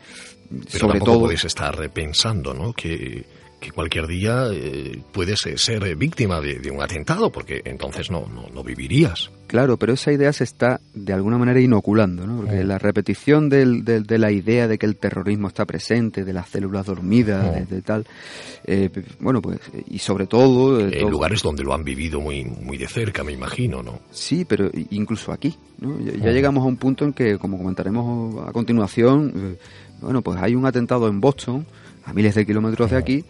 pero 0.72 0.88
sobre 0.88 1.00
todo 1.00 1.20
puedes 1.22 1.46
estar 1.46 1.76
repensando, 1.78 2.54
¿no? 2.54 2.74
Que, 2.74 3.26
cualquier 3.76 4.08
día 4.08 4.48
eh, 4.52 5.04
puedes 5.12 5.40
ser 5.56 5.96
víctima 5.96 6.42
de, 6.42 6.72
un 6.72 6.82
atentado, 6.82 7.32
porque 7.32 7.62
entonces 7.64 8.10
no, 8.10 8.26
no, 8.28 8.64
vivirías. 8.64 9.30
Claro, 9.52 9.76
pero 9.76 9.92
esa 9.92 10.14
idea 10.14 10.32
se 10.32 10.46
está 10.46 10.80
de 10.94 11.12
alguna 11.12 11.38
manera 11.38 11.60
inoculando, 11.60 12.26
¿no? 12.26 12.38
Porque 12.38 12.64
la 12.64 12.78
repetición 12.78 13.50
del, 13.50 13.84
de 13.84 14.18
la 14.18 14.32
idea 14.32 14.66
de 14.66 14.78
que 14.78 14.86
el 14.86 14.96
terrorismo 14.96 15.50
está 15.50 15.66
presente, 15.66 16.24
de 16.24 16.32
las 16.32 16.48
células 16.48 16.86
dormidas, 16.86 17.70
de, 17.70 17.82
tal, 17.82 18.06
eh, 18.64 18.90
bueno, 19.20 19.42
pues, 19.42 19.60
y 19.90 20.00
sobre 20.00 20.26
todo... 20.26 20.80
En 20.80 21.10
lugares 21.10 21.42
donde 21.42 21.66
lo 21.66 21.74
han 21.74 21.84
vivido 21.84 22.22
muy, 22.22 22.46
muy 22.46 22.78
de 22.78 22.88
cerca, 22.88 23.26
me 23.26 23.34
imagino, 23.34 23.84
¿no? 23.84 24.00
Sí, 24.10 24.46
pero 24.46 24.70
incluso 24.92 25.34
aquí, 25.34 25.54
¿no? 25.80 26.00
Ya, 26.00 26.32
llegamos 26.32 26.64
a 26.64 26.68
un 26.68 26.78
punto 26.78 27.04
en 27.04 27.12
que, 27.12 27.38
como 27.38 27.58
comentaremos 27.58 28.48
a 28.48 28.54
continuación, 28.54 29.34
eh, 29.36 29.58
bueno, 30.00 30.22
pues 30.22 30.42
hay 30.42 30.56
un 30.56 30.66
atentado 30.66 31.10
en 31.10 31.20
Boston, 31.20 31.66
a 32.06 32.14
miles 32.14 32.36
de 32.36 32.46
kilómetros 32.46 32.92
de 32.92 32.96
aquí, 32.96 33.26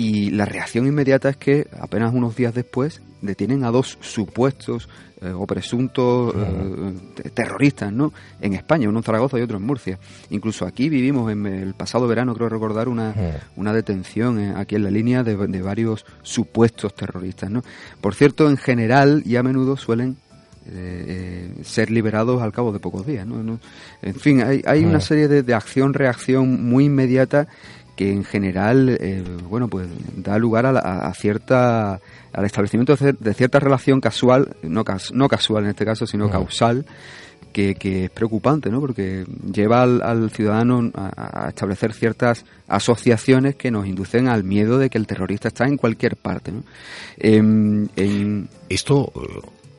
y 0.00 0.30
la 0.30 0.46
reacción 0.46 0.86
inmediata 0.86 1.28
es 1.28 1.36
que 1.36 1.66
apenas 1.78 2.14
unos 2.14 2.34
días 2.34 2.54
después 2.54 3.02
detienen 3.20 3.64
a 3.64 3.70
dos 3.70 3.98
supuestos 4.00 4.88
eh, 5.20 5.30
o 5.30 5.46
presuntos 5.46 6.34
eh, 6.34 7.30
terroristas, 7.34 7.92
¿no? 7.92 8.10
En 8.40 8.54
España, 8.54 8.88
uno 8.88 9.00
en 9.00 9.02
Zaragoza 9.02 9.38
y 9.38 9.42
otro 9.42 9.58
en 9.58 9.64
Murcia. 9.64 9.98
Incluso 10.30 10.64
aquí 10.64 10.88
vivimos 10.88 11.30
en 11.30 11.44
el 11.44 11.74
pasado 11.74 12.08
verano, 12.08 12.34
creo 12.34 12.48
recordar, 12.48 12.88
una, 12.88 13.14
una 13.56 13.74
detención 13.74 14.40
eh, 14.40 14.54
aquí 14.56 14.76
en 14.76 14.84
la 14.84 14.90
línea 14.90 15.22
de, 15.22 15.36
de, 15.36 15.60
varios 15.60 16.06
supuestos 16.22 16.94
terroristas, 16.94 17.50
¿no? 17.50 17.62
Por 18.00 18.14
cierto, 18.14 18.48
en 18.48 18.56
general 18.56 19.22
y 19.26 19.36
a 19.36 19.42
menudo 19.42 19.76
suelen 19.76 20.16
eh, 20.72 21.52
ser 21.64 21.90
liberados 21.90 22.42
al 22.42 22.52
cabo 22.52 22.70
de 22.70 22.78
pocos 22.78 23.06
días. 23.06 23.26
¿no? 23.26 23.58
En 24.02 24.14
fin, 24.14 24.42
hay, 24.42 24.62
hay 24.66 24.84
una 24.84 25.00
serie 25.00 25.26
de, 25.26 25.54
acción-reacción 25.54 26.68
muy 26.68 26.84
inmediata 26.84 27.48
que 28.00 28.10
en 28.10 28.24
general, 28.24 28.96
eh, 28.98 29.22
bueno, 29.46 29.68
pues 29.68 29.86
da 30.16 30.38
lugar 30.38 30.64
a, 30.64 31.12
cierta 31.12 32.00
al 32.32 32.44
establecimiento 32.46 32.96
de 32.96 33.34
cierta 33.34 33.60
relación 33.60 34.00
casual, 34.00 34.56
no, 34.62 34.84
no 35.12 35.28
casual 35.28 35.64
en 35.64 35.70
este 35.70 35.84
caso, 35.84 36.06
sino 36.06 36.30
causal, 36.30 36.86
que, 37.52 37.76
es 38.04 38.10
preocupante, 38.10 38.70
¿no? 38.70 38.80
Porque 38.80 39.26
lleva 39.52 39.82
al, 39.82 40.30
ciudadano 40.30 40.90
a, 40.94 41.48
establecer 41.50 41.92
ciertas 41.92 42.46
asociaciones 42.68 43.56
que 43.56 43.70
nos 43.70 43.86
inducen 43.86 44.28
al 44.28 44.44
miedo 44.44 44.78
de 44.78 44.88
que 44.88 44.96
el 44.96 45.06
terrorista 45.06 45.48
está 45.48 45.66
en 45.66 45.76
cualquier 45.76 46.16
parte, 46.16 46.52
¿no? 46.52 46.62
Em, 47.18 47.86
en... 47.96 48.48
Esto 48.70 49.12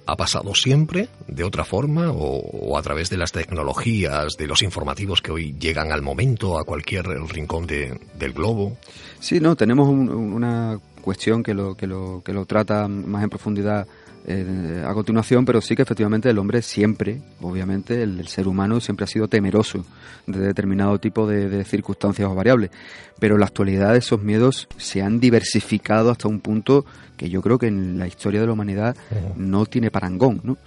¿Ha 0.05 0.15
pasado 0.17 0.53
siempre 0.55 1.09
de 1.27 1.43
otra 1.43 1.63
forma 1.63 2.11
o, 2.11 2.77
a 2.77 2.81
través 2.81 3.09
de 3.09 3.17
las 3.17 3.31
tecnologías, 3.31 4.35
de 4.37 4.47
los 4.47 4.63
informativos 4.63 5.21
que 5.21 5.31
hoy 5.31 5.55
llegan 5.59 5.91
al 5.91 6.01
momento, 6.01 6.57
a 6.57 6.63
cualquier 6.63 7.05
rincón 7.05 7.67
del 7.67 8.33
globo? 8.33 8.77
Sí, 9.19 9.39
no, 9.39 9.55
tenemos 9.55 9.87
una 9.87 10.79
cuestión 11.01 11.43
que 11.43 11.53
lo, 11.53 11.75
que, 11.75 11.87
lo, 11.87 12.21
que 12.23 12.33
lo 12.33 12.45
trata 12.45 12.87
más 12.87 13.23
en 13.23 13.29
profundidad 13.29 13.87
eh, 14.27 14.83
a 14.85 14.93
continuación, 14.93 15.45
pero 15.45 15.61
sí 15.61 15.75
que 15.75 15.81
efectivamente 15.81 16.29
el 16.29 16.37
hombre 16.37 16.61
siempre, 16.61 17.21
obviamente, 17.41 18.03
el, 18.03 18.27
ser 18.27 18.47
humano 18.47 18.79
siempre 18.79 19.05
ha 19.05 19.07
sido 19.07 19.27
temeroso 19.27 19.83
de 20.27 20.39
determinado 20.39 20.99
tipo 20.99 21.27
de, 21.27 21.63
circunstancias 21.65 22.29
o 22.29 22.35
variables. 22.35 22.71
Pero 23.19 23.35
en 23.35 23.39
la 23.39 23.47
actualidad 23.47 23.95
esos 23.95 24.21
miedos 24.21 24.67
se 24.77 25.01
han 25.01 25.19
diversificado 25.19 26.11
hasta 26.11 26.27
un 26.27 26.39
punto 26.39 26.85
que 27.17 27.29
yo 27.29 27.41
creo 27.41 27.57
que 27.57 27.67
en 27.67 27.99
la 27.99 28.07
historia 28.07 28.41
de 28.41 28.47
la 28.47 28.53
humanidad 28.53 28.95
no 29.35 29.65
tiene 29.65 29.91
parangón, 29.91 30.41
¿no? 30.43 30.57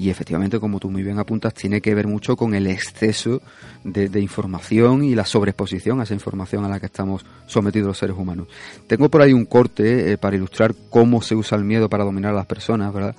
Y 0.00 0.08
efectivamente, 0.08 0.58
como 0.58 0.80
tú 0.80 0.90
muy 0.90 1.02
bien 1.02 1.18
apuntas, 1.18 1.52
tiene 1.52 1.82
que 1.82 1.94
ver 1.94 2.06
mucho 2.06 2.34
con 2.34 2.54
el 2.54 2.66
exceso 2.68 3.42
de, 3.84 4.18
información 4.18 5.04
y 5.04 5.14
la 5.14 5.26
sobreexposición 5.26 6.00
a 6.00 6.04
esa 6.04 6.14
información 6.14 6.64
a 6.64 6.70
la 6.70 6.80
que 6.80 6.86
estamos 6.86 7.26
sometidos 7.44 7.88
los 7.88 7.98
seres 7.98 8.16
humanos. 8.16 8.48
Tengo 8.86 9.10
por 9.10 9.20
ahí 9.20 9.34
un 9.34 9.44
corte 9.44 10.12
eh, 10.12 10.16
para 10.16 10.36
ilustrar 10.36 10.74
cómo 10.88 11.20
se 11.20 11.34
usa 11.34 11.58
el 11.58 11.64
miedo 11.64 11.90
para 11.90 12.04
dominar 12.04 12.32
a 12.32 12.36
las 12.36 12.46
personas, 12.46 12.94
¿verdad? 12.94 13.14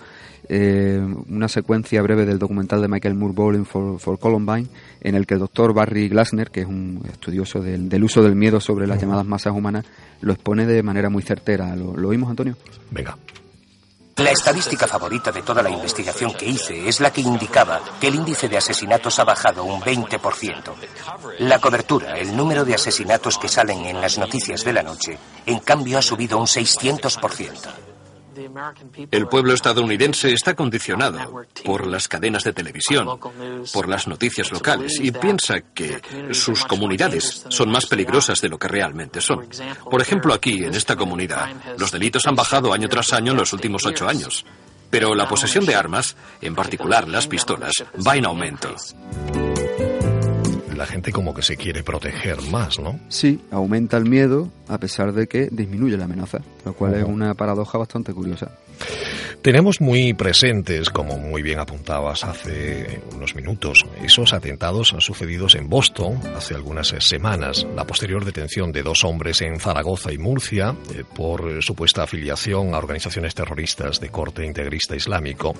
Eh, 0.49 0.99
una 1.29 1.47
secuencia 1.47 2.01
breve 2.01 2.25
del 2.25 2.39
documental 2.39 2.81
de 2.81 2.87
Michael 2.87 3.13
Moore 3.13 3.35
Bowling 3.35 3.65
for, 3.65 4.17
Columbine, 4.17 4.67
en 5.01 5.13
el 5.13 5.27
que 5.27 5.35
el 5.35 5.39
doctor 5.39 5.75
Barry 5.75 6.09
Glasner, 6.09 6.49
que 6.49 6.61
es 6.61 6.67
un 6.67 7.03
estudioso 7.13 7.61
del, 7.61 8.03
uso 8.03 8.23
del 8.23 8.35
miedo 8.35 8.59
sobre 8.59 8.87
las 8.87 8.99
llamadas 8.99 9.27
masas 9.27 9.53
humanas, 9.53 9.85
lo 10.21 10.33
expone 10.33 10.65
de 10.65 10.81
manera 10.81 11.11
muy 11.11 11.21
certera. 11.21 11.75
¿Lo, 11.75 11.95
lo 11.95 12.09
oímos, 12.09 12.31
Antonio? 12.31 12.57
Venga. 12.89 13.15
La 14.17 14.31
estadística 14.31 14.87
favorita 14.87 15.31
de 15.31 15.41
toda 15.41 15.63
la 15.63 15.69
investigación 15.69 16.33
que 16.33 16.45
hice 16.45 16.87
es 16.87 16.99
la 16.99 17.11
que 17.11 17.21
indicaba 17.21 17.81
que 17.99 18.07
el 18.07 18.15
índice 18.15 18.47
de 18.47 18.57
asesinatos 18.57 19.19
ha 19.19 19.23
bajado 19.23 19.63
un 19.63 19.81
20%. 19.81 20.73
La 21.39 21.59
cobertura, 21.59 22.17
el 22.17 22.35
número 22.35 22.65
de 22.65 22.75
asesinatos 22.75 23.37
que 23.37 23.47
salen 23.47 23.85
en 23.85 24.01
las 24.01 24.17
noticias 24.17 24.63
de 24.63 24.73
la 24.73 24.83
noche, 24.83 25.17
en 25.45 25.59
cambio 25.59 25.97
ha 25.97 26.01
subido 26.01 26.37
un 26.37 26.45
600%. 26.45 27.90
El 29.11 29.27
pueblo 29.27 29.53
estadounidense 29.53 30.33
está 30.33 30.55
condicionado 30.55 31.45
por 31.63 31.87
las 31.87 32.07
cadenas 32.07 32.43
de 32.43 32.53
televisión, 32.53 33.19
por 33.73 33.87
las 33.87 34.07
noticias 34.07 34.51
locales 34.51 34.99
y 34.99 35.11
piensa 35.11 35.61
que 35.61 36.01
sus 36.31 36.65
comunidades 36.65 37.45
son 37.49 37.69
más 37.69 37.85
peligrosas 37.85 38.41
de 38.41 38.49
lo 38.49 38.57
que 38.57 38.67
realmente 38.67 39.21
son. 39.21 39.47
Por 39.89 40.01
ejemplo, 40.01 40.33
aquí, 40.33 40.63
en 40.63 40.75
esta 40.75 40.95
comunidad, 40.95 41.49
los 41.77 41.91
delitos 41.91 42.27
han 42.27 42.35
bajado 42.35 42.73
año 42.73 42.89
tras 42.89 43.13
año 43.13 43.31
en 43.31 43.37
los 43.37 43.53
últimos 43.53 43.85
ocho 43.85 44.07
años. 44.07 44.45
Pero 44.89 45.15
la 45.15 45.27
posesión 45.27 45.65
de 45.65 45.75
armas, 45.75 46.17
en 46.41 46.53
particular 46.53 47.07
las 47.07 47.27
pistolas, 47.27 47.71
va 48.05 48.17
en 48.17 48.25
aumento 48.25 48.75
la 50.81 50.87
gente 50.87 51.11
como 51.11 51.35
que 51.35 51.43
se 51.43 51.57
quiere 51.57 51.83
proteger 51.83 52.41
más, 52.49 52.79
¿no? 52.79 52.99
Sí, 53.07 53.39
aumenta 53.51 53.97
el 53.97 54.09
miedo 54.09 54.49
a 54.67 54.79
pesar 54.79 55.13
de 55.13 55.27
que 55.27 55.47
disminuye 55.51 55.95
la 55.95 56.05
amenaza, 56.05 56.39
lo 56.65 56.73
cual 56.73 56.95
es 56.95 57.03
una 57.03 57.35
paradoja 57.35 57.77
bastante 57.77 58.15
curiosa. 58.15 58.49
Tenemos 59.41 59.81
muy 59.81 60.13
presentes, 60.13 60.91
como 60.91 61.17
muy 61.17 61.41
bien 61.41 61.57
apuntabas 61.57 62.23
hace 62.23 63.01
unos 63.15 63.33
minutos, 63.33 63.83
esos 64.03 64.33
atentados 64.33 64.93
sucedidos 64.99 65.55
en 65.55 65.67
Boston 65.67 66.19
hace 66.35 66.53
algunas 66.53 66.89
semanas, 66.99 67.65
la 67.75 67.87
posterior 67.87 68.23
detención 68.23 68.71
de 68.71 68.83
dos 68.83 69.03
hombres 69.03 69.41
en 69.41 69.59
Zaragoza 69.59 70.13
y 70.13 70.19
Murcia 70.19 70.75
eh, 70.93 71.03
por 71.15 71.63
supuesta 71.63 72.03
afiliación 72.03 72.75
a 72.75 72.77
organizaciones 72.77 73.33
terroristas 73.33 73.99
de 73.99 74.09
corte 74.09 74.45
integrista 74.45 74.95
islámico. 74.95 75.55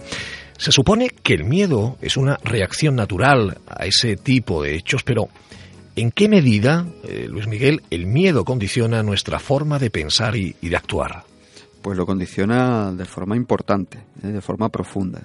Se 0.60 0.72
supone 0.72 1.10
que 1.10 1.34
el 1.34 1.46
miedo 1.46 1.98
es 2.02 2.18
una 2.18 2.38
reacción 2.44 2.96
natural 2.96 3.58
a 3.68 3.88
ese 3.88 4.16
tipo 4.16 4.62
de 4.62 4.76
hechos, 4.76 5.02
pero 5.02 5.28
¿en 5.96 6.12
qué 6.12 6.30
medida, 6.30 6.86
eh, 7.04 7.26
Luis 7.28 7.48
Miguel, 7.48 7.82
el 7.90 8.06
miedo 8.06 8.46
condiciona 8.46 9.02
nuestra 9.02 9.40
forma 9.40 9.80
de 9.80 9.90
pensar 9.90 10.36
y 10.36 10.54
de 10.62 10.76
actuar? 10.76 11.31
Pues 11.82 11.98
lo 11.98 12.06
condiciona 12.06 12.92
de 12.92 13.06
forma 13.06 13.36
importante, 13.36 14.00
¿eh? 14.24 14.28
de 14.28 14.42
forma 14.42 14.70
profunda. 14.70 15.22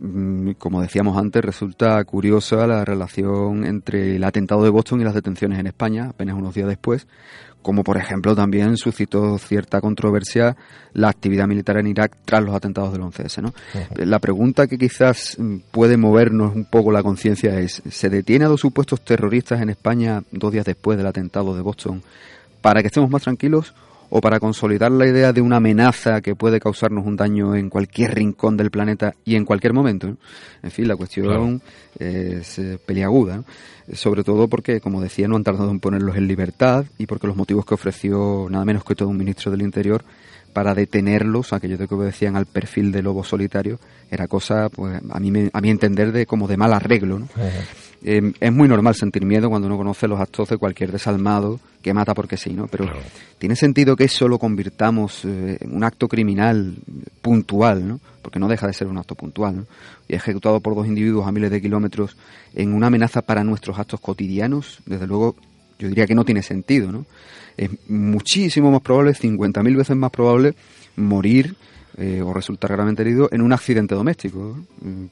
Mm, 0.00 0.52
como 0.52 0.80
decíamos 0.80 1.18
antes, 1.18 1.44
resulta 1.44 2.02
curiosa 2.04 2.66
la 2.66 2.84
relación 2.84 3.64
entre 3.64 4.16
el 4.16 4.24
atentado 4.24 4.62
de 4.62 4.70
Boston 4.70 5.00
y 5.00 5.04
las 5.04 5.14
detenciones 5.14 5.58
en 5.58 5.66
España, 5.66 6.10
apenas 6.10 6.36
unos 6.36 6.54
días 6.54 6.68
después, 6.68 7.08
como 7.62 7.82
por 7.82 7.96
ejemplo 7.96 8.36
también 8.36 8.76
suscitó 8.76 9.36
cierta 9.38 9.80
controversia 9.80 10.56
la 10.92 11.08
actividad 11.08 11.48
militar 11.48 11.78
en 11.78 11.88
Irak 11.88 12.16
tras 12.24 12.44
los 12.44 12.54
atentados 12.54 12.92
del 12.92 13.02
11S. 13.02 13.42
¿no? 13.42 13.52
La 13.96 14.20
pregunta 14.20 14.68
que 14.68 14.78
quizás 14.78 15.36
mm, 15.36 15.56
puede 15.72 15.96
movernos 15.96 16.54
un 16.54 16.64
poco 16.64 16.92
la 16.92 17.02
conciencia 17.02 17.58
es, 17.58 17.82
¿se 17.90 18.08
detiene 18.08 18.44
a 18.44 18.48
dos 18.48 18.60
supuestos 18.60 19.00
terroristas 19.00 19.60
en 19.60 19.70
España 19.70 20.22
dos 20.30 20.52
días 20.52 20.64
después 20.64 20.96
del 20.96 21.08
atentado 21.08 21.56
de 21.56 21.62
Boston 21.62 22.02
para 22.60 22.82
que 22.82 22.86
estemos 22.86 23.10
más 23.10 23.22
tranquilos 23.22 23.74
o 24.10 24.20
para 24.20 24.40
consolidar 24.40 24.90
la 24.90 25.06
idea 25.06 25.32
de 25.32 25.40
una 25.40 25.56
amenaza 25.56 26.20
que 26.20 26.34
puede 26.34 26.60
causarnos 26.60 27.06
un 27.06 27.16
daño 27.16 27.54
en 27.54 27.68
cualquier 27.68 28.14
rincón 28.14 28.56
del 28.56 28.70
planeta 28.70 29.14
y 29.24 29.36
en 29.36 29.44
cualquier 29.44 29.72
momento. 29.72 30.16
En 30.62 30.70
fin, 30.70 30.88
la 30.88 30.96
cuestión 30.96 31.60
es 31.98 32.58
eh, 32.58 32.78
peliaguda, 32.84 33.42
sobre 33.92 34.24
todo 34.24 34.48
porque, 34.48 34.80
como 34.80 35.00
decía, 35.00 35.28
no 35.28 35.36
han 35.36 35.44
tardado 35.44 35.70
en 35.70 35.80
ponerlos 35.80 36.16
en 36.16 36.26
libertad 36.26 36.86
y 36.96 37.06
porque 37.06 37.26
los 37.26 37.36
motivos 37.36 37.64
que 37.64 37.74
ofreció 37.74 38.46
nada 38.50 38.64
menos 38.64 38.84
que 38.84 38.94
todo 38.94 39.08
un 39.08 39.16
ministro 39.16 39.50
del 39.50 39.62
Interior 39.62 40.04
para 40.52 40.74
detenerlos, 40.74 41.52
aquellos 41.52 41.78
de 41.78 41.86
que 41.86 41.94
obedecían 41.94 42.36
al 42.36 42.46
perfil 42.46 42.90
de 42.90 43.02
lobo 43.02 43.22
solitario, 43.22 43.78
era 44.10 44.26
cosa, 44.26 44.68
pues, 44.70 45.00
a 45.10 45.20
mí, 45.20 45.50
a 45.52 45.60
mi 45.60 45.70
entender, 45.70 46.10
de 46.10 46.26
como 46.26 46.48
de 46.48 46.56
mal 46.56 46.72
arreglo. 46.72 47.18
¿no? 47.18 47.28
Eh, 48.04 48.32
es 48.38 48.52
muy 48.52 48.68
normal 48.68 48.94
sentir 48.94 49.24
miedo 49.24 49.50
cuando 49.50 49.66
uno 49.66 49.76
conoce 49.76 50.06
los 50.06 50.20
actos 50.20 50.48
de 50.48 50.56
cualquier 50.56 50.92
desalmado 50.92 51.58
que 51.82 51.92
mata 51.92 52.14
porque 52.14 52.36
sí, 52.36 52.52
¿no? 52.52 52.68
Pero 52.68 52.86
tiene 53.38 53.56
sentido 53.56 53.96
que 53.96 54.04
eso 54.04 54.28
lo 54.28 54.38
convirtamos 54.38 55.24
eh, 55.24 55.58
en 55.60 55.74
un 55.74 55.82
acto 55.82 56.06
criminal 56.06 56.76
puntual, 57.22 57.88
¿no? 57.88 58.00
Porque 58.22 58.38
no 58.38 58.46
deja 58.46 58.66
de 58.66 58.72
ser 58.72 58.86
un 58.86 58.98
acto 58.98 59.14
puntual, 59.16 59.56
¿no? 59.56 59.66
Y 60.06 60.14
ejecutado 60.14 60.60
por 60.60 60.76
dos 60.76 60.86
individuos 60.86 61.26
a 61.26 61.32
miles 61.32 61.50
de 61.50 61.60
kilómetros 61.60 62.16
en 62.54 62.72
una 62.72 62.86
amenaza 62.86 63.22
para 63.22 63.42
nuestros 63.42 63.78
actos 63.78 64.00
cotidianos, 64.00 64.78
desde 64.86 65.06
luego 65.06 65.34
yo 65.78 65.88
diría 65.88 66.06
que 66.06 66.14
no 66.14 66.24
tiene 66.24 66.42
sentido, 66.42 66.92
¿no? 66.92 67.04
Es 67.56 67.70
muchísimo 67.88 68.70
más 68.70 68.82
probable, 68.82 69.12
50.000 69.12 69.76
veces 69.76 69.96
más 69.96 70.12
probable, 70.12 70.54
morir 70.94 71.56
eh, 71.98 72.22
o 72.22 72.32
resultar 72.32 72.70
gravemente 72.70 73.02
herido 73.02 73.28
en 73.32 73.42
un 73.42 73.52
accidente 73.52 73.94
doméstico 73.94 74.58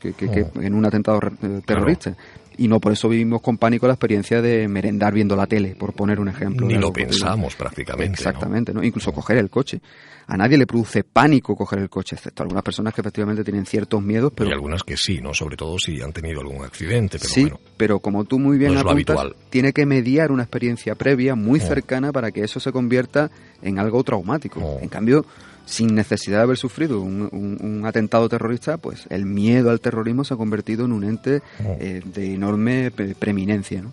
que, 0.01 0.15
oh. 0.29 0.61
en 0.61 0.75
un 0.75 0.85
atentado 0.85 1.21
terrorista 1.65 2.17
y 2.59 2.69
no 2.69 2.81
por 2.81 2.93
eso 2.93 3.09
vivimos 3.09 3.43
con 3.43 3.59
pánico 3.59 3.87
la 3.87 3.95
experiencia 3.95 4.41
de 4.41 4.69
merendar 4.69 5.13
viendo 5.13 5.37
la 5.37 5.47
tele, 5.47 5.75
por 5.75 5.93
poner 5.93 6.21
un 6.21 6.29
ejemplo. 6.29 6.67
Ni 6.67 6.75
lo 6.75 6.93
pensamos 6.93 7.55
prácticamente. 7.55 8.15
Exactamente, 8.15 8.73
¿no? 8.73 8.83
Incluso 8.83 9.13
coger 9.13 9.39
el 9.39 9.51
coche. 9.51 9.81
A 10.29 10.37
nadie 10.37 10.59
le 10.59 10.67
produce 10.67 11.05
pánico 11.05 11.55
coger 11.55 11.79
el 11.81 11.89
coche, 11.89 12.17
excepto 12.17 12.43
algunas 12.43 12.65
personas 12.65 12.93
que 12.95 13.01
efectivamente 13.01 13.45
tienen 13.45 13.65
ciertos 13.65 14.03
miedos, 14.03 14.33
pero... 14.35 14.51
Y 14.51 14.53
algunas 14.53 14.83
que 14.83 14.97
sí, 14.97 15.21
¿no? 15.21 15.33
Sobre 15.35 15.57
todo 15.57 15.79
si 15.79 16.01
han 16.01 16.13
tenido 16.13 16.41
algún 16.41 16.65
accidente, 16.65 17.19
pero 17.19 17.31
sí, 17.33 17.49
pero 17.77 18.01
como 18.01 18.25
tú 18.25 18.39
muy 18.39 18.59
bien 18.59 18.77
apuntas, 18.77 19.19
tiene 19.51 19.73
que 19.73 19.87
mediar 19.87 20.33
una 20.33 20.43
experiencia 20.43 20.95
previa 20.95 21.35
muy 21.35 21.61
oh. 21.61 21.67
cercana 21.67 22.13
para 22.13 22.33
que 22.33 22.43
eso 22.43 22.59
se 22.59 22.73
convierta 22.73 23.31
en 23.63 23.79
algo 23.79 24.03
traumático. 24.03 24.61
Oh. 24.61 24.81
En 24.81 24.89
cambio, 24.89 25.27
sin 25.67 25.95
necesidad 25.95 26.39
de 26.39 26.43
haber 26.45 26.57
sufrido 26.57 27.01
un, 27.03 27.83
atentado 27.85 28.29
terrorista, 28.29 28.79
pues 28.79 29.07
el 29.11 29.27
miedo 29.27 29.71
al 29.71 29.81
terrorismo 29.81 30.25
se 30.25 30.35
ha 30.35 30.37
convertido 30.39 30.87
en 30.87 30.93
un 30.93 31.05
ente 31.05 31.43
oh. 31.65 31.77
eh, 31.79 32.01
de 32.05 32.35
enorme 32.35 32.91
preeminencia. 32.91 33.83
¿no? 33.83 33.93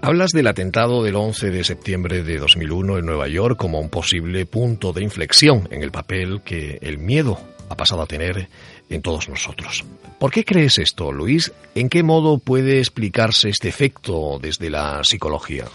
Hablas 0.00 0.30
del 0.30 0.46
atentado 0.46 1.02
del 1.02 1.16
11 1.16 1.50
de 1.50 1.64
septiembre 1.64 2.22
de 2.22 2.38
2001 2.38 2.98
en 2.98 3.06
Nueva 3.06 3.28
York 3.28 3.58
como 3.58 3.80
un 3.80 3.90
posible 3.90 4.46
punto 4.46 4.92
de 4.92 5.02
inflexión 5.02 5.68
en 5.70 5.82
el 5.82 5.90
papel 5.90 6.40
que 6.42 6.78
el 6.80 6.98
miedo 6.98 7.38
ha 7.68 7.76
pasado 7.76 8.02
a 8.02 8.06
tener 8.06 8.48
en 8.88 9.02
todos 9.02 9.28
nosotros. 9.28 9.84
¿Por 10.18 10.30
qué 10.30 10.44
crees 10.44 10.78
esto, 10.78 11.12
Luis? 11.12 11.52
¿En 11.74 11.88
qué 11.88 12.02
modo 12.02 12.38
puede 12.38 12.78
explicarse 12.78 13.50
este 13.50 13.68
efecto 13.68 14.38
desde 14.40 14.70
la 14.70 15.04
psicología? 15.04 15.66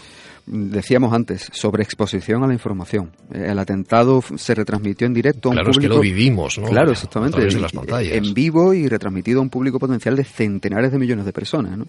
Decíamos 0.46 1.12
antes, 1.12 1.48
sobre 1.52 1.82
exposición 1.82 2.42
a 2.44 2.46
la 2.46 2.52
información. 2.52 3.12
El 3.32 3.58
atentado 3.58 4.22
se 4.36 4.54
retransmitió 4.54 5.06
en 5.06 5.14
directo 5.14 5.48
a 5.48 5.50
un 5.50 5.56
claro, 5.56 5.72
público... 5.72 5.80
es 5.80 5.90
que 5.90 5.96
lo 5.96 6.00
vivimos, 6.00 6.58
¿no? 6.58 6.66
Claro, 6.66 6.92
exactamente. 6.92 7.38
A 7.38 7.44
de 7.44 7.60
las 7.60 7.72
pantallas. 7.72 8.12
En 8.12 8.34
vivo 8.34 8.74
y 8.74 8.88
retransmitido 8.88 9.38
a 9.38 9.42
un 9.42 9.50
público 9.50 9.78
potencial 9.78 10.16
de 10.16 10.24
centenares 10.24 10.92
de 10.92 10.98
millones 10.98 11.24
de 11.24 11.32
personas, 11.32 11.78
¿no? 11.78 11.86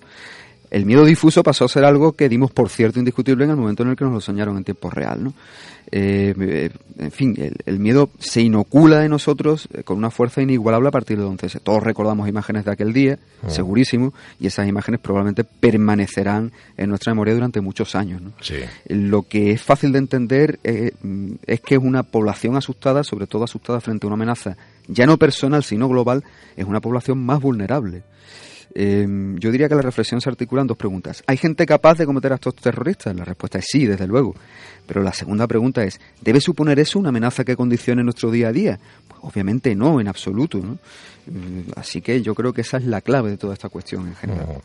El 0.71 0.85
miedo 0.85 1.05
difuso 1.05 1.43
pasó 1.43 1.65
a 1.65 1.69
ser 1.69 1.85
algo 1.85 2.13
que 2.13 2.29
dimos 2.29 2.51
por 2.51 2.69
cierto 2.69 2.99
indiscutible 2.99 3.45
en 3.45 3.51
el 3.51 3.55
momento 3.55 3.83
en 3.83 3.89
el 3.89 3.95
que 3.95 4.05
nos 4.05 4.13
lo 4.13 4.21
soñaron 4.21 4.57
en 4.57 4.63
tiempo 4.63 4.89
real, 4.89 5.23
¿no? 5.23 5.33
Eh, 5.91 6.33
eh, 6.39 6.69
en 6.97 7.11
fin, 7.11 7.35
el, 7.65 7.79
miedo 7.79 8.09
se 8.17 8.41
inocula 8.41 9.05
en 9.05 9.11
nosotros 9.11 9.69
eh, 9.71 9.83
con 9.83 9.97
una 9.97 10.09
fuerza 10.09 10.41
inigualable 10.41 10.89
a 10.89 10.91
partir 10.91 11.17
de 11.17 11.23
entonces. 11.23 11.61
Todos 11.61 11.83
recordamos 11.83 12.27
imágenes 12.27 12.65
de 12.65 12.71
aquel 12.71 12.91
día, 12.91 13.19
ah. 13.43 13.49
segurísimo, 13.49 14.11
y 14.39 14.47
esas 14.47 14.67
imágenes 14.67 14.99
probablemente 14.99 15.43
permanecerán 15.43 16.51
en 16.75 16.89
nuestra 16.89 17.13
memoria 17.13 17.35
durante 17.35 17.61
muchos 17.61 17.93
años. 17.95 18.21
Lo 18.87 19.23
que 19.23 19.51
es 19.51 19.61
fácil 19.61 19.91
de 19.91 19.99
entender 19.99 20.59
es 20.63 21.61
que 21.61 21.75
es 21.75 21.81
una 21.81 22.01
población 22.01 22.55
asustada, 22.55 23.03
sobre 23.03 23.27
todo 23.27 23.43
asustada 23.43 23.79
frente 23.79 24.05
a 24.05 24.07
una 24.07 24.15
amenaza 24.15 24.57
ya 24.87 25.05
no 25.05 25.17
personal, 25.17 25.63
sino 25.63 25.87
global, 25.87 26.23
es 26.55 26.65
una 26.65 26.81
población 26.81 27.25
más 27.25 27.41
vulnerable. 27.41 28.03
Em, 28.73 29.37
yo 29.37 29.51
diría 29.51 29.69
que 29.69 29.75
la 29.75 29.81
reflexión 29.81 30.21
se 30.21 30.29
articula 30.29 30.61
en 30.61 30.67
dos 30.67 30.77
preguntas. 30.77 31.23
¿Hay 31.27 31.37
gente 31.37 31.65
capaz 31.65 31.97
de 31.97 32.05
cometer 32.05 32.33
actos 32.33 32.55
terroristas? 32.55 33.15
La 33.15 33.23
respuesta 33.23 33.59
es 33.59 33.65
sí, 33.67 33.85
desde 33.85 34.07
luego. 34.07 34.35
Pero 34.85 35.01
la 35.01 35.13
segunda 35.13 35.47
pregunta 35.47 35.83
es, 35.83 35.99
¿debe 36.21 36.41
suponer 36.41 36.79
eso 36.79 36.99
una 36.99 37.09
amenaza 37.09 37.43
que 37.43 37.55
condicione 37.55 38.03
nuestro 38.03 38.31
día 38.31 38.49
a 38.49 38.51
día? 38.51 38.79
Obviamente 39.25 39.75
no, 39.75 39.99
en 39.99 40.07
absoluto. 40.07 40.59
Eh, 40.59 41.65
así 41.75 41.99
que 42.01 42.21
yo 42.21 42.35
creo 42.35 42.53
que 42.53 42.61
esa 42.61 42.77
es 42.77 42.85
la 42.85 43.01
clave 43.01 43.31
de 43.31 43.37
toda 43.37 43.53
esta 43.53 43.69
cuestión 43.69 44.07
en 44.07 44.15
general. 44.15 44.61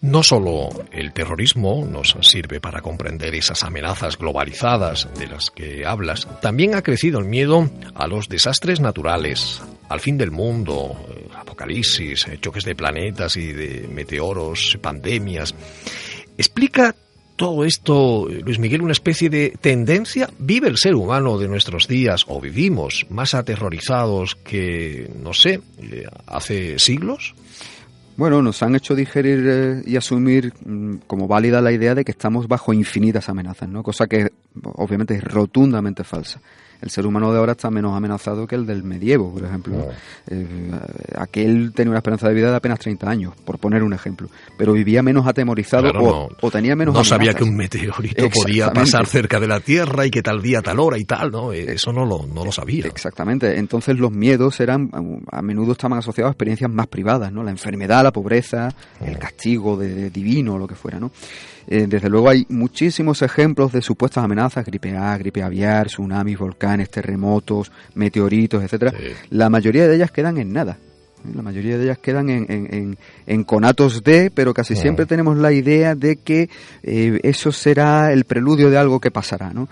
No 0.00 0.22
solo 0.24 0.68
el 0.90 1.12
terrorismo 1.12 1.86
nos 1.88 2.16
sirve 2.22 2.60
para 2.60 2.80
comprender 2.80 3.36
esas 3.36 3.62
amenazas 3.62 4.18
globalizadas 4.18 5.08
de 5.16 5.28
las 5.28 5.50
que 5.50 5.86
hablas, 5.86 6.26
también 6.40 6.74
ha 6.74 6.82
crecido 6.82 7.20
el 7.20 7.26
miedo 7.26 7.70
a 7.94 8.08
los 8.08 8.28
desastres 8.28 8.80
naturales, 8.80 9.62
al 9.88 10.00
fin 10.00 10.18
del 10.18 10.32
mundo, 10.32 10.96
eh, 11.10 11.28
apocalipsis, 11.36 12.26
eh, 12.26 12.38
choques 12.40 12.64
de 12.64 12.74
planetas 12.74 13.36
y 13.36 13.52
de 13.52 13.88
meteoros, 13.88 14.76
pandemias. 14.82 15.54
Explica 16.36 16.94
todo 17.38 17.64
esto, 17.64 18.28
Luis 18.44 18.58
Miguel, 18.58 18.82
una 18.82 18.92
especie 18.92 19.30
de 19.30 19.56
tendencia? 19.60 20.28
¿Vive 20.40 20.68
el 20.68 20.76
ser 20.76 20.96
humano 20.96 21.38
de 21.38 21.46
nuestros 21.46 21.86
días 21.86 22.24
o 22.26 22.40
vivimos 22.40 23.06
más 23.10 23.32
aterrorizados 23.32 24.34
que, 24.34 25.08
no 25.22 25.32
sé, 25.32 25.60
eh, 25.78 26.04
hace 26.26 26.80
siglos? 26.80 27.36
Bueno, 28.16 28.42
nos 28.42 28.60
han 28.64 28.74
hecho 28.74 28.96
digerir 28.96 29.46
eh, 29.46 29.82
y 29.86 29.96
asumir 29.96 30.52
mm, 30.66 30.96
como 31.06 31.28
válida 31.28 31.62
la 31.62 31.70
idea 31.70 31.94
de 31.94 32.04
que 32.04 32.10
estamos 32.10 32.48
bajo 32.48 32.72
infinitas 32.72 33.28
amenazas, 33.28 33.68
¿no? 33.68 33.84
Cosa 33.84 34.08
que 34.08 34.32
obviamente 34.74 35.14
es 35.14 35.22
rotundamente 35.22 36.02
falsa 36.02 36.40
el 36.80 36.90
ser 36.90 37.06
humano 37.06 37.32
de 37.32 37.38
ahora 37.38 37.52
está 37.52 37.70
menos 37.70 37.96
amenazado 37.96 38.46
que 38.46 38.54
el 38.54 38.66
del 38.66 38.84
medievo, 38.84 39.32
por 39.32 39.44
ejemplo. 39.44 39.88
Eh, 40.28 40.46
aquel 41.16 41.72
tenía 41.74 41.90
una 41.90 41.98
esperanza 41.98 42.28
de 42.28 42.34
vida 42.34 42.50
de 42.50 42.56
apenas 42.56 42.78
30 42.78 43.10
años, 43.10 43.34
por 43.44 43.58
poner 43.58 43.82
un 43.82 43.92
ejemplo, 43.92 44.28
pero 44.56 44.72
vivía 44.72 45.02
menos 45.02 45.26
atemorizado 45.26 45.90
o, 46.40 46.50
tenía 46.50 46.76
menos 46.76 46.94
No 46.94 47.04
sabía 47.04 47.34
que 47.34 47.44
un 47.44 47.56
meteorito 47.56 48.28
podía 48.30 48.72
pasar 48.72 49.06
cerca 49.06 49.40
de 49.40 49.48
la 49.48 49.60
Tierra 49.60 50.06
y 50.06 50.10
que 50.10 50.22
tal 50.22 50.40
día, 50.40 50.62
tal 50.62 50.80
hora 50.80 50.98
y 50.98 51.04
tal, 51.04 51.30
¿no? 51.30 51.52
Eh, 51.52 51.72
eso 51.72 51.92
no 51.92 52.04
lo, 52.04 52.26
no 52.26 52.44
lo 52.44 52.52
sabía. 52.52 52.86
Exactamente. 52.86 53.58
Entonces 53.58 53.98
los 53.98 54.12
miedos 54.12 54.60
eran, 54.60 54.90
a 55.30 55.42
menudo 55.42 55.72
estaban 55.72 55.98
asociados 55.98 56.30
a 56.30 56.32
experiencias 56.32 56.70
más 56.70 56.86
privadas, 56.86 57.32
¿no? 57.32 57.42
La 57.42 57.50
enfermedad, 57.50 58.02
la 58.02 58.12
pobreza, 58.12 58.68
el 59.00 59.18
castigo 59.18 59.76
de, 59.76 60.10
divino, 60.10 60.58
lo 60.58 60.66
que 60.66 60.74
fuera, 60.74 60.98
¿no? 61.00 61.10
Eh, 61.70 61.86
desde 61.86 62.08
luego 62.08 62.30
hay 62.30 62.46
muchísimos 62.48 63.20
ejemplos 63.20 63.72
de 63.72 63.82
supuestas 63.82 64.24
amenazas, 64.24 64.64
gripe 64.64 64.96
A, 64.96 65.16
gripe 65.18 65.42
aviar, 65.42 65.88
tsunamis, 65.88 66.38
volcanes, 66.38 66.88
terremotos, 66.88 67.70
meteoritos, 67.94 68.62
etcétera. 68.62 68.94
La 69.30 69.50
mayoría 69.50 69.86
de 69.86 69.96
ellas 69.96 70.10
quedan 70.10 70.38
en 70.38 70.52
nada. 70.52 70.78
¿eh? 71.24 71.32
La 71.34 71.42
mayoría 71.42 71.76
de 71.76 71.84
ellas 71.84 71.98
quedan 71.98 72.30
en, 72.30 72.96
en, 73.26 73.44
conatos 73.44 74.02
de, 74.02 74.30
pero 74.30 74.54
casi 74.54 74.76
siempre 74.76 75.04
tenemos 75.04 75.36
la 75.36 75.52
idea 75.52 75.94
de 75.94 76.16
que 76.16 76.48
eh, 76.82 77.20
eso 77.22 77.52
será 77.52 78.12
el 78.12 78.24
preludio 78.24 78.70
de 78.70 78.78
algo 78.78 78.98
que 78.98 79.10
pasará. 79.10 79.52
¿no? 79.52 79.68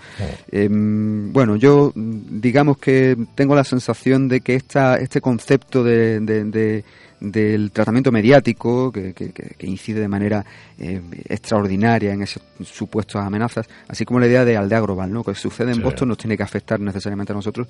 Em, 0.51 1.33
bueno, 1.33 1.55
yo 1.55 1.93
digamos 1.95 2.77
que 2.77 3.17
tengo 3.33 3.55
la 3.55 3.63
sensación 3.63 4.27
de 4.27 4.41
que 4.41 4.53
esta, 4.53 4.97
este 4.97 5.19
concepto 5.19 5.83
de 5.83 6.83
del 7.19 7.71
tratamiento 7.71 8.11
mediático 8.11 8.91
que, 8.91 9.13
incide 9.61 10.01
de 10.01 10.07
manera 10.07 10.45
eh, 10.77 11.01
extraordinaria 11.27 12.13
en 12.13 12.21
esos 12.21 12.43
supuestos 12.63 13.21
amenazas, 13.21 13.67
así 13.87 14.05
como 14.05 14.19
la 14.19 14.27
idea 14.27 14.45
de 14.45 14.57
aldea 14.57 14.79
global, 14.81 15.11
¿no? 15.11 15.23
que 15.23 15.33
sucede 15.35 15.71
en 15.71 15.81
Boston 15.81 16.09
nos 16.09 16.17
tiene 16.17 16.37
que 16.37 16.43
afectar 16.43 16.79
necesariamente 16.79 17.33
a 17.33 17.35
nosotros, 17.35 17.67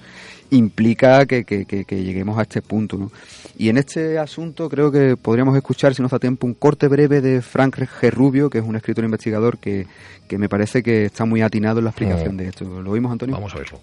implica 0.51 1.25
que, 1.25 1.43
lleguemos 1.89 2.37
a 2.37 2.43
este 2.43 2.61
punto. 2.61 2.97
¿no? 2.97 3.11
Y 3.57 3.69
en 3.69 3.77
este 3.77 4.17
asunto 4.17 4.69
creo 4.69 4.91
que 4.91 5.15
podríamos 5.17 5.55
escuchar, 5.55 5.95
si 5.95 6.01
nos 6.01 6.11
da 6.11 6.19
tiempo, 6.19 6.45
un 6.45 6.53
corte 6.53 6.87
breve 6.87 7.21
de 7.21 7.41
Frank 7.41 7.77
G. 7.77 8.11
Rubio, 8.11 8.49
que 8.49 8.59
es 8.59 8.65
un 8.65 8.75
escritor 8.75 9.05
investigador 9.05 9.57
que, 9.57 9.87
me 10.29 10.49
parece 10.49 10.83
que 10.83 11.05
está 11.05 11.25
muy 11.25 11.41
atinado 11.41 11.79
en 11.79 11.85
la 11.85 11.91
explicación 11.91 12.35
mm. 12.35 12.37
de 12.37 12.47
esto. 12.47 12.81
¿Lo 12.81 12.91
oímos, 12.91 13.11
Antonio? 13.11 13.35
Vamos 13.35 13.53
a 13.55 13.59
verlo. 13.59 13.79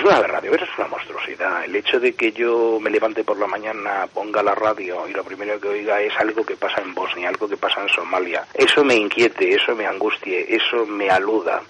Es 0.00 0.06
una 0.06 0.22
radio, 0.22 0.54
eso 0.54 0.64
es 0.64 0.78
una 0.78 0.88
monstruosidad. 0.88 1.62
El 1.62 1.76
hecho 1.76 2.00
de 2.00 2.14
que 2.14 2.32
yo 2.32 2.78
me 2.80 2.88
levante 2.88 3.22
por 3.22 3.38
la 3.38 3.46
mañana, 3.46 4.06
ponga 4.06 4.42
la 4.42 4.54
radio 4.54 5.06
y 5.06 5.12
lo 5.12 5.22
primero 5.22 5.60
que 5.60 5.68
oiga 5.68 6.00
es 6.00 6.16
algo 6.16 6.42
que 6.42 6.56
pasa 6.56 6.80
en 6.80 6.94
Bosnia, 6.94 7.28
algo 7.28 7.46
que 7.46 7.58
pasa 7.58 7.82
en 7.82 7.90
Somalia, 7.90 8.46
eso 8.54 8.82
me 8.82 8.94
inquiete, 8.94 9.54
eso 9.54 9.76
me 9.76 9.86
angustie, 9.86 10.56
eso 10.56 10.86
me 10.86 11.10
aluda. 11.10 11.60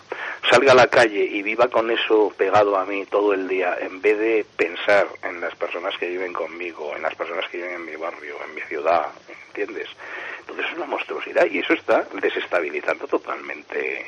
Salga 0.49 0.71
a 0.71 0.77
la 0.77 0.87
calle 0.87 1.25
y 1.25 1.43
viva 1.43 1.67
con 1.67 1.91
eso 1.91 2.33
pegado 2.39 2.77
a 2.77 2.85
mí 2.85 3.05
todo 3.07 3.33
el 3.33 3.49
día, 3.49 3.77
en 3.81 4.01
vez 4.01 4.17
de 4.17 4.47
pensar 4.57 5.09
en 5.25 5.41
las 5.41 5.57
personas 5.57 5.99
que 5.99 6.07
viven 6.07 6.33
conmigo, 6.33 6.95
en 6.95 7.03
las 7.03 7.17
personas 7.17 7.49
que 7.49 7.57
viven 7.57 7.75
en 7.75 7.85
mi 7.85 7.97
barrio, 7.97 8.37
en 8.47 8.55
mi 8.55 8.61
ciudad, 8.61 9.07
¿entiendes? 9.49 9.89
Entonces 10.39 10.67
es 10.67 10.77
una 10.77 10.87
monstruosidad 10.87 11.47
y 11.51 11.59
eso 11.59 11.73
está 11.73 12.07
desestabilizando 12.13 13.09
totalmente 13.09 14.07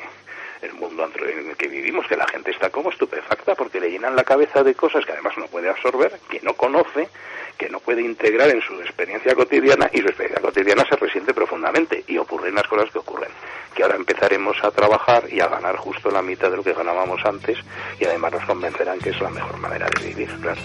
el 0.63 0.73
mundo 0.73 1.09
en 1.15 1.49
el 1.49 1.57
que 1.57 1.67
vivimos, 1.67 2.07
que 2.07 2.15
la 2.15 2.27
gente 2.27 2.51
está 2.51 2.69
como 2.69 2.89
estupefacta 2.89 3.55
porque 3.55 3.79
le 3.79 3.89
llenan 3.89 4.15
la 4.15 4.23
cabeza 4.23 4.63
de 4.63 4.73
cosas 4.75 5.05
que 5.05 5.11
además 5.11 5.37
no 5.37 5.47
puede 5.47 5.69
absorber, 5.69 6.19
que 6.29 6.39
no 6.41 6.53
conoce, 6.53 7.09
que 7.57 7.69
no 7.69 7.79
puede 7.79 8.01
integrar 8.01 8.49
en 8.49 8.61
su 8.61 8.73
experiencia 8.81 9.35
cotidiana 9.35 9.89
y 9.93 9.99
su 9.99 10.07
experiencia 10.07 10.41
cotidiana 10.41 10.85
se 10.89 10.95
resiente 10.95 11.33
profundamente 11.33 12.03
y 12.07 12.17
ocurren 12.17 12.55
las 12.55 12.67
cosas 12.67 12.89
que 12.91 12.99
ocurren, 12.99 13.29
que 13.75 13.83
ahora 13.83 13.95
empezaremos 13.95 14.57
a 14.63 14.71
trabajar 14.71 15.25
y 15.31 15.39
a 15.39 15.47
ganar 15.47 15.75
justo 15.77 16.09
la 16.09 16.21
mitad 16.21 16.49
de 16.49 16.57
lo 16.57 16.63
que 16.63 16.73
ganábamos 16.73 17.21
antes 17.25 17.57
y 17.99 18.05
además 18.05 18.33
nos 18.33 18.45
convencerán 18.45 18.99
que 18.99 19.09
es 19.09 19.21
la 19.21 19.29
mejor 19.29 19.57
manera 19.57 19.87
de 19.87 20.07
vivir, 20.07 20.29
claro. 20.41 20.61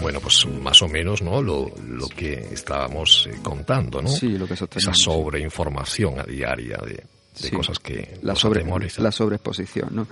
Bueno, 0.00 0.18
pues 0.20 0.46
más 0.46 0.82
o 0.82 0.88
menos, 0.88 1.22
¿no? 1.22 1.40
Lo, 1.40 1.70
lo 1.86 2.08
que 2.08 2.32
estábamos 2.32 3.28
eh, 3.30 3.38
contando, 3.40 4.02
¿no? 4.02 4.08
Sí, 4.08 4.36
lo 4.36 4.48
que 4.48 4.54
es 4.54 4.62
Esa 4.62 4.92
sobreinformación 4.92 6.18
a 6.18 6.24
diaria 6.24 6.76
de, 6.78 7.04
de 7.40 7.50
cosas 7.50 7.78
que 7.78 8.18
la, 8.22 8.34
sobre, 8.34 8.64
la 8.98 9.12
sobreexposición. 9.12 9.88
¿no? 9.92 10.06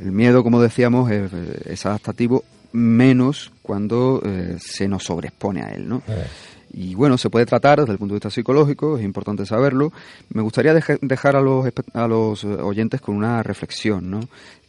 El 0.00 0.12
miedo, 0.12 0.42
como 0.42 0.60
decíamos, 0.60 1.10
es, 1.10 1.86
adaptativo 1.86 2.44
menos 2.72 3.52
cuando 3.62 4.20
eh, 4.24 4.56
se 4.58 4.88
nos 4.88 5.04
sobreexpone 5.04 5.62
a 5.62 5.68
él. 5.70 5.88
¿no? 5.88 6.02
Eh. 6.08 6.26
Y 6.72 6.94
bueno, 6.96 7.16
se 7.16 7.30
puede 7.30 7.46
tratar 7.46 7.80
desde 7.80 7.92
el 7.92 7.98
punto 7.98 8.14
de 8.14 8.16
vista 8.16 8.30
psicológico, 8.30 8.98
es 8.98 9.04
importante 9.04 9.46
saberlo. 9.46 9.92
Me 10.30 10.42
gustaría 10.42 10.74
dejar 10.74 11.36
a 11.36 11.40
los, 11.40 11.66
a 11.92 12.08
los 12.08 12.44
oyentes 12.44 13.00
con 13.00 13.14
una 13.16 13.42
reflexión, 13.42 14.10
¿no? 14.10 14.20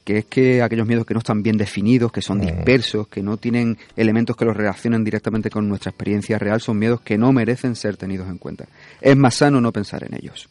que 0.03 0.19
es 0.19 0.25
que 0.25 0.61
aquellos 0.61 0.85
miedos 0.85 1.07
que 1.07 1.15
no 1.15 1.17
están 1.17 1.41
bien 1.41 1.57
definidos, 1.57 2.11
que 2.11 2.21
son 2.21 2.37
mm. 2.37 2.41
dispersos, 2.41 3.07
que 3.07 3.23
no 3.23 3.37
tienen 3.37 3.79
elementos 3.95 4.37
que 4.37 4.45
los 4.45 4.55
relacionen 4.55 5.03
directamente 5.03 5.49
con 5.49 5.67
nuestra 5.67 5.89
experiencia 5.89 6.37
real, 6.37 6.61
son 6.61 6.77
miedos 6.77 7.01
que 7.01 7.17
no 7.17 7.33
merecen 7.33 7.75
ser 7.75 7.97
tenidos 7.97 8.29
en 8.29 8.37
cuenta. 8.37 8.67
Es 9.01 9.17
más 9.17 9.33
sano 9.33 9.59
no 9.59 9.71
pensar 9.71 10.03
en 10.03 10.13
ellos 10.13 10.47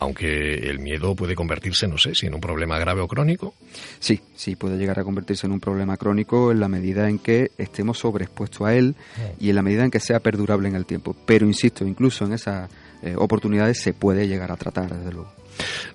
aunque 0.00 0.54
el 0.54 0.78
miedo 0.78 1.14
puede 1.14 1.34
convertirse, 1.34 1.86
no 1.86 1.98
sé, 1.98 2.14
si 2.14 2.26
en 2.26 2.34
un 2.34 2.40
problema 2.40 2.78
grave 2.78 3.02
o 3.02 3.06
crónico. 3.06 3.54
Sí, 3.98 4.20
sí, 4.34 4.56
puede 4.56 4.78
llegar 4.78 4.98
a 4.98 5.04
convertirse 5.04 5.46
en 5.46 5.52
un 5.52 5.60
problema 5.60 5.98
crónico 5.98 6.50
en 6.50 6.58
la 6.58 6.68
medida 6.68 7.08
en 7.08 7.18
que 7.18 7.52
estemos 7.58 7.98
sobreexpuestos 7.98 8.66
a 8.66 8.74
él 8.74 8.96
y 9.38 9.50
en 9.50 9.56
la 9.56 9.62
medida 9.62 9.84
en 9.84 9.90
que 9.90 10.00
sea 10.00 10.20
perdurable 10.20 10.68
en 10.68 10.74
el 10.74 10.86
tiempo. 10.86 11.14
Pero 11.26 11.46
insisto, 11.46 11.86
incluso 11.86 12.24
en 12.24 12.32
esas 12.32 12.70
eh, 13.02 13.14
oportunidades 13.16 13.80
se 13.80 13.92
puede 13.92 14.26
llegar 14.28 14.52
a 14.52 14.56
tratar, 14.56 14.94
desde 14.94 15.12
luego. 15.12 15.32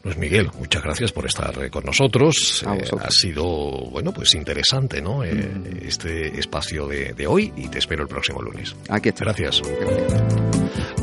Luis 0.03 0.17
Miguel, 0.17 0.49
muchas 0.59 0.83
gracias 0.83 1.11
por 1.11 1.25
estar 1.25 1.69
con 1.69 1.83
nosotros. 1.83 2.63
Eh, 2.63 2.83
ha 3.01 3.11
sido, 3.11 3.43
bueno, 3.89 4.13
pues 4.13 4.35
interesante, 4.35 5.01
¿no? 5.01 5.23
Eh, 5.23 5.33
mm. 5.33 5.87
Este 5.87 6.39
espacio 6.39 6.87
de, 6.87 7.13
de, 7.13 7.27
hoy 7.27 7.51
y 7.55 7.67
te 7.67 7.79
espero 7.79 8.03
el 8.03 8.07
próximo 8.07 8.41
lunes. 8.41 8.75
Aquí 8.89 9.09
está. 9.09 9.25
Gracias. 9.25 9.61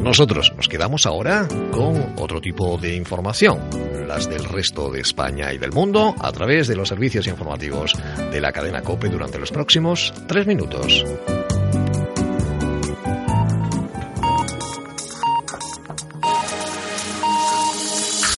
Nosotros 0.01 0.53
nos 0.57 0.69
quedamos 0.69 1.07
ahora 1.07 1.47
con 1.71 2.15
otro 2.19 2.41
tipo 2.41 2.77
de 2.77 2.95
información, 2.97 3.61
las 4.07 4.29
del 4.29 4.45
resto 4.45 4.91
de 4.91 5.01
España 5.01 5.53
y 5.53 5.59
del 5.59 5.73
mundo, 5.73 6.15
a 6.19 6.33
través 6.33 6.67
de 6.67 6.77
los 6.77 6.89
servicios 6.89 7.27
informativos 7.27 7.95
de 8.31 8.41
la 8.41 8.53
cadena 8.53 8.83
COPE 8.83 9.09
durante 9.09 9.39
los 9.39 9.51
próximos 9.53 10.13
tres 10.27 10.47
minutos. 10.47 11.05